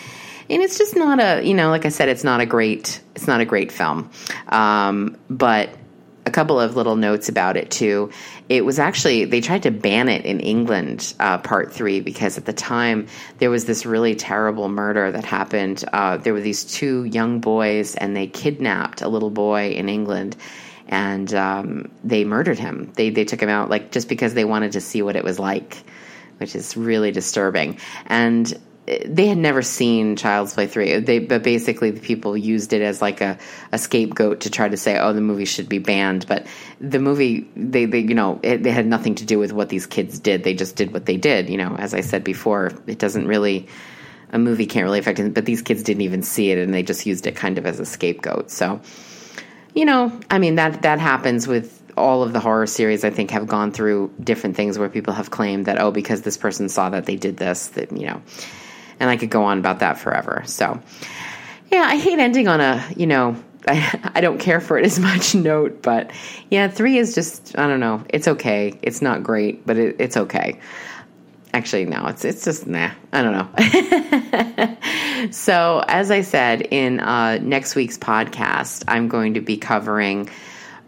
And 0.48 0.62
it's 0.62 0.78
just 0.78 0.96
not 0.96 1.20
a, 1.20 1.46
you 1.46 1.54
know, 1.54 1.70
like 1.70 1.86
I 1.86 1.90
said, 1.90 2.08
it's 2.08 2.24
not 2.24 2.40
a 2.40 2.46
great, 2.46 3.00
it's 3.14 3.26
not 3.26 3.40
a 3.40 3.44
great 3.44 3.70
film. 3.70 4.10
Um, 4.48 5.16
but 5.28 5.70
a 6.26 6.30
couple 6.30 6.58
of 6.58 6.76
little 6.76 6.96
notes 6.96 7.28
about 7.28 7.56
it 7.56 7.70
too. 7.70 8.10
It 8.48 8.64
was 8.64 8.78
actually 8.78 9.26
they 9.26 9.40
tried 9.40 9.64
to 9.64 9.70
ban 9.70 10.08
it 10.08 10.24
in 10.24 10.40
England, 10.40 11.14
uh, 11.20 11.38
part 11.38 11.72
three, 11.72 12.00
because 12.00 12.38
at 12.38 12.46
the 12.46 12.52
time 12.52 13.06
there 13.38 13.50
was 13.50 13.66
this 13.66 13.84
really 13.84 14.14
terrible 14.14 14.68
murder 14.68 15.12
that 15.12 15.24
happened. 15.24 15.84
Uh, 15.92 16.16
there 16.16 16.32
were 16.32 16.40
these 16.40 16.64
two 16.64 17.04
young 17.04 17.40
boys, 17.40 17.94
and 17.96 18.16
they 18.16 18.26
kidnapped 18.26 19.02
a 19.02 19.08
little 19.08 19.30
boy 19.30 19.72
in 19.72 19.88
England, 19.88 20.36
and 20.88 21.32
um, 21.34 21.90
they 22.02 22.24
murdered 22.24 22.58
him. 22.58 22.92
They 22.94 23.10
they 23.10 23.24
took 23.24 23.40
him 23.40 23.48
out 23.48 23.70
like 23.70 23.90
just 23.90 24.08
because 24.08 24.34
they 24.34 24.44
wanted 24.44 24.72
to 24.72 24.80
see 24.80 25.02
what 25.02 25.16
it 25.16 25.24
was 25.24 25.38
like, 25.38 25.82
which 26.38 26.54
is 26.54 26.76
really 26.76 27.10
disturbing. 27.10 27.78
And 28.06 28.52
they 28.86 29.26
had 29.28 29.38
never 29.38 29.62
seen 29.62 30.16
Child's 30.16 30.52
Play 30.52 30.66
three. 30.66 30.98
They 30.98 31.18
but 31.18 31.42
basically 31.42 31.90
the 31.90 32.00
people 32.00 32.36
used 32.36 32.72
it 32.72 32.82
as 32.82 33.00
like 33.00 33.20
a, 33.20 33.38
a 33.72 33.78
scapegoat 33.78 34.40
to 34.40 34.50
try 34.50 34.68
to 34.68 34.76
say, 34.76 34.98
oh, 34.98 35.12
the 35.12 35.22
movie 35.22 35.46
should 35.46 35.68
be 35.68 35.78
banned. 35.78 36.26
But 36.26 36.46
the 36.80 36.98
movie, 36.98 37.48
they 37.56 37.86
they 37.86 38.00
you 38.00 38.14
know, 38.14 38.40
it, 38.42 38.66
it 38.66 38.72
had 38.72 38.86
nothing 38.86 39.14
to 39.16 39.24
do 39.24 39.38
with 39.38 39.52
what 39.52 39.70
these 39.70 39.86
kids 39.86 40.18
did. 40.18 40.44
They 40.44 40.54
just 40.54 40.76
did 40.76 40.92
what 40.92 41.06
they 41.06 41.16
did. 41.16 41.48
You 41.48 41.56
know, 41.56 41.76
as 41.76 41.94
I 41.94 42.02
said 42.02 42.24
before, 42.24 42.72
it 42.86 42.98
doesn't 42.98 43.26
really. 43.26 43.68
A 44.30 44.38
movie 44.38 44.66
can't 44.66 44.82
really 44.82 44.98
affect 44.98 45.20
it, 45.20 45.32
but 45.32 45.44
these 45.44 45.62
kids 45.62 45.84
didn't 45.84 46.00
even 46.00 46.24
see 46.24 46.50
it, 46.50 46.58
and 46.58 46.74
they 46.74 46.82
just 46.82 47.06
used 47.06 47.28
it 47.28 47.36
kind 47.36 47.56
of 47.56 47.66
as 47.66 47.78
a 47.78 47.86
scapegoat. 47.86 48.50
So, 48.50 48.80
you 49.74 49.84
know, 49.84 50.18
I 50.30 50.38
mean 50.38 50.54
that 50.54 50.82
that 50.82 50.98
happens 50.98 51.46
with 51.46 51.82
all 51.96 52.22
of 52.22 52.32
the 52.32 52.40
horror 52.40 52.66
series. 52.66 53.04
I 53.04 53.10
think 53.10 53.30
have 53.30 53.46
gone 53.46 53.72
through 53.72 54.12
different 54.20 54.56
things 54.56 54.78
where 54.78 54.88
people 54.88 55.12
have 55.12 55.30
claimed 55.30 55.66
that 55.66 55.80
oh, 55.80 55.90
because 55.90 56.22
this 56.22 56.36
person 56.36 56.68
saw 56.68 56.90
that 56.90 57.06
they 57.06 57.16
did 57.16 57.36
this, 57.36 57.68
that 57.68 57.92
you 57.92 58.06
know, 58.06 58.22
and 59.00 59.10
I 59.10 59.16
could 59.16 59.30
go 59.30 59.44
on 59.44 59.58
about 59.58 59.80
that 59.80 59.98
forever. 59.98 60.42
So, 60.46 60.80
yeah, 61.70 61.82
I 61.82 61.96
hate 61.96 62.18
ending 62.18 62.48
on 62.48 62.60
a 62.60 62.84
you 62.96 63.06
know 63.06 63.36
I, 63.68 64.10
I 64.14 64.20
don't 64.20 64.38
care 64.38 64.60
for 64.60 64.78
it 64.78 64.84
as 64.84 64.98
much. 64.98 65.34
Note, 65.44 65.82
but 65.82 66.10
yeah, 66.50 66.68
three 66.68 66.98
is 66.98 67.14
just 67.14 67.58
I 67.58 67.66
don't 67.66 67.80
know. 67.80 68.04
It's 68.08 68.28
okay. 68.28 68.78
It's 68.82 69.02
not 69.02 69.22
great, 69.22 69.66
but 69.66 69.76
it, 69.76 69.96
it's 69.98 70.16
okay. 70.16 70.60
Actually, 71.54 71.84
no, 71.84 72.04
it's 72.08 72.24
it's 72.24 72.44
just 72.44 72.66
nah. 72.66 72.90
I 73.12 73.22
don't 73.22 73.32
know. 73.32 75.28
so, 75.30 75.84
as 75.86 76.10
I 76.10 76.22
said 76.22 76.62
in 76.62 76.98
uh, 76.98 77.38
next 77.40 77.76
week's 77.76 77.96
podcast, 77.96 78.82
I'm 78.88 79.06
going 79.06 79.34
to 79.34 79.40
be 79.40 79.56
covering 79.56 80.28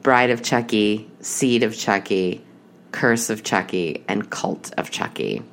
Bride 0.02 0.30
of 0.30 0.42
Chucky, 0.42 1.08
Seed 1.20 1.62
of 1.62 1.78
Chucky, 1.78 2.44
Curse 2.90 3.30
of 3.30 3.44
Chucky, 3.44 4.02
and 4.08 4.28
Cult 4.28 4.72
of 4.76 4.90
Chucky. 4.90 5.44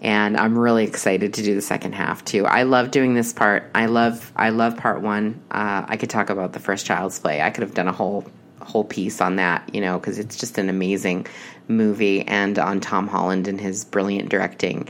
And 0.00 0.36
I'm 0.36 0.58
really 0.58 0.82
excited 0.82 1.34
to 1.34 1.44
do 1.44 1.54
the 1.54 1.62
second 1.62 1.92
half 1.92 2.24
too. 2.24 2.44
I 2.44 2.64
love 2.64 2.90
doing 2.90 3.14
this 3.14 3.32
part. 3.32 3.70
I 3.72 3.86
love 3.86 4.32
I 4.34 4.48
love 4.48 4.76
part 4.76 5.00
one. 5.00 5.40
Uh, 5.48 5.84
I 5.86 5.96
could 5.96 6.10
talk 6.10 6.28
about 6.28 6.54
the 6.54 6.60
first 6.60 6.86
Child's 6.86 7.20
Play. 7.20 7.40
I 7.40 7.50
could 7.50 7.62
have 7.62 7.74
done 7.74 7.86
a 7.86 7.92
whole 7.92 8.26
whole 8.60 8.84
piece 8.84 9.20
on 9.20 9.36
that, 9.36 9.72
you 9.72 9.80
know, 9.80 9.96
because 9.96 10.18
it's 10.18 10.36
just 10.36 10.58
an 10.58 10.68
amazing 10.68 11.26
movie 11.70 12.22
and 12.22 12.58
on 12.58 12.80
Tom 12.80 13.08
Holland 13.08 13.48
and 13.48 13.60
his 13.60 13.84
brilliant 13.84 14.28
directing. 14.28 14.88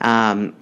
Um, 0.00 0.54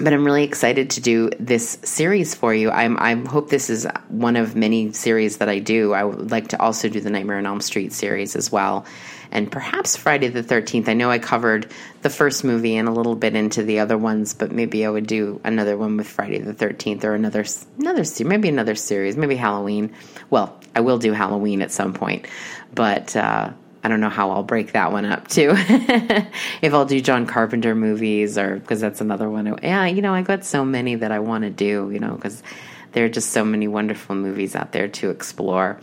but 0.00 0.12
I'm 0.12 0.24
really 0.24 0.44
excited 0.44 0.90
to 0.90 1.00
do 1.00 1.30
this 1.40 1.78
series 1.82 2.34
for 2.34 2.54
you. 2.54 2.70
I'm, 2.70 2.96
I 2.98 3.14
hope 3.14 3.50
this 3.50 3.68
is 3.68 3.86
one 4.08 4.36
of 4.36 4.54
many 4.54 4.92
series 4.92 5.38
that 5.38 5.48
I 5.48 5.58
do. 5.58 5.92
I 5.92 6.04
would 6.04 6.30
like 6.30 6.48
to 6.48 6.62
also 6.62 6.88
do 6.88 7.00
the 7.00 7.10
Nightmare 7.10 7.38
on 7.38 7.46
Elm 7.46 7.60
Street 7.60 7.92
series 7.92 8.36
as 8.36 8.52
well, 8.52 8.86
and 9.32 9.50
perhaps 9.50 9.96
Friday 9.96 10.28
the 10.28 10.42
13th. 10.42 10.88
I 10.88 10.94
know 10.94 11.10
I 11.10 11.18
covered 11.18 11.72
the 12.02 12.10
first 12.10 12.44
movie 12.44 12.76
and 12.76 12.88
a 12.88 12.92
little 12.92 13.16
bit 13.16 13.34
into 13.34 13.64
the 13.64 13.80
other 13.80 13.98
ones, 13.98 14.34
but 14.34 14.52
maybe 14.52 14.86
I 14.86 14.88
would 14.88 15.06
do 15.06 15.40
another 15.42 15.76
one 15.76 15.96
with 15.96 16.06
Friday 16.06 16.38
the 16.38 16.54
13th 16.54 17.02
or 17.02 17.14
another 17.14 17.44
another 17.78 18.04
maybe 18.24 18.48
another 18.48 18.76
series, 18.76 19.16
maybe 19.16 19.36
Halloween. 19.36 19.92
Well, 20.30 20.60
I 20.76 20.80
will 20.80 20.98
do 20.98 21.12
Halloween 21.12 21.60
at 21.62 21.72
some 21.72 21.92
point, 21.92 22.26
but. 22.72 23.16
Uh, 23.16 23.50
I 23.82 23.88
don't 23.88 24.00
know 24.00 24.08
how 24.08 24.30
I'll 24.30 24.42
break 24.42 24.72
that 24.72 24.92
one 24.92 25.04
up 25.04 25.28
too. 25.28 25.52
if 25.56 26.74
I'll 26.74 26.84
do 26.84 27.00
John 27.00 27.26
Carpenter 27.26 27.74
movies 27.74 28.36
or 28.36 28.56
because 28.56 28.80
that's 28.80 29.00
another 29.00 29.30
one. 29.30 29.58
Yeah, 29.62 29.86
you 29.86 30.02
know, 30.02 30.12
I 30.14 30.22
got 30.22 30.44
so 30.44 30.64
many 30.64 30.96
that 30.96 31.12
I 31.12 31.20
want 31.20 31.44
to 31.44 31.50
do, 31.50 31.90
you 31.92 32.00
know, 32.00 32.14
because 32.14 32.42
there 32.92 33.04
are 33.04 33.08
just 33.08 33.30
so 33.30 33.44
many 33.44 33.68
wonderful 33.68 34.16
movies 34.16 34.56
out 34.56 34.72
there 34.72 34.88
to 34.88 35.10
explore. 35.10 35.78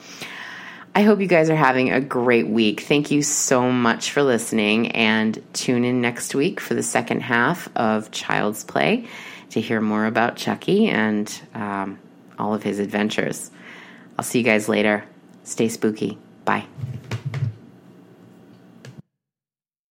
I 0.93 1.01
hope 1.01 1.19
you 1.19 1.27
guys 1.27 1.49
are 1.49 1.55
having 1.55 1.91
a 1.91 1.99
great 1.99 2.47
week. 2.47 2.81
Thank 2.81 3.11
you 3.11 3.21
so 3.21 3.69
much 3.69 4.11
for 4.11 4.23
listening 4.23 4.93
and 4.93 5.41
tune 5.53 5.83
in 5.83 5.99
next 5.99 6.33
week 6.33 6.61
for 6.61 6.73
the 6.73 6.83
second 6.83 7.21
half 7.21 7.67
of 7.75 8.11
Child's 8.11 8.63
Play 8.63 9.07
to 9.49 9.59
hear 9.59 9.81
more 9.81 10.05
about 10.05 10.37
Chucky 10.37 10.87
and 10.87 11.41
um, 11.53 11.99
all 12.39 12.53
of 12.53 12.63
his 12.63 12.79
adventures. 12.79 13.51
I'll 14.17 14.23
see 14.23 14.39
you 14.39 14.45
guys 14.45 14.69
later. 14.69 15.03
Stay 15.43 15.67
spooky. 15.67 16.17
Bye. 16.45 16.65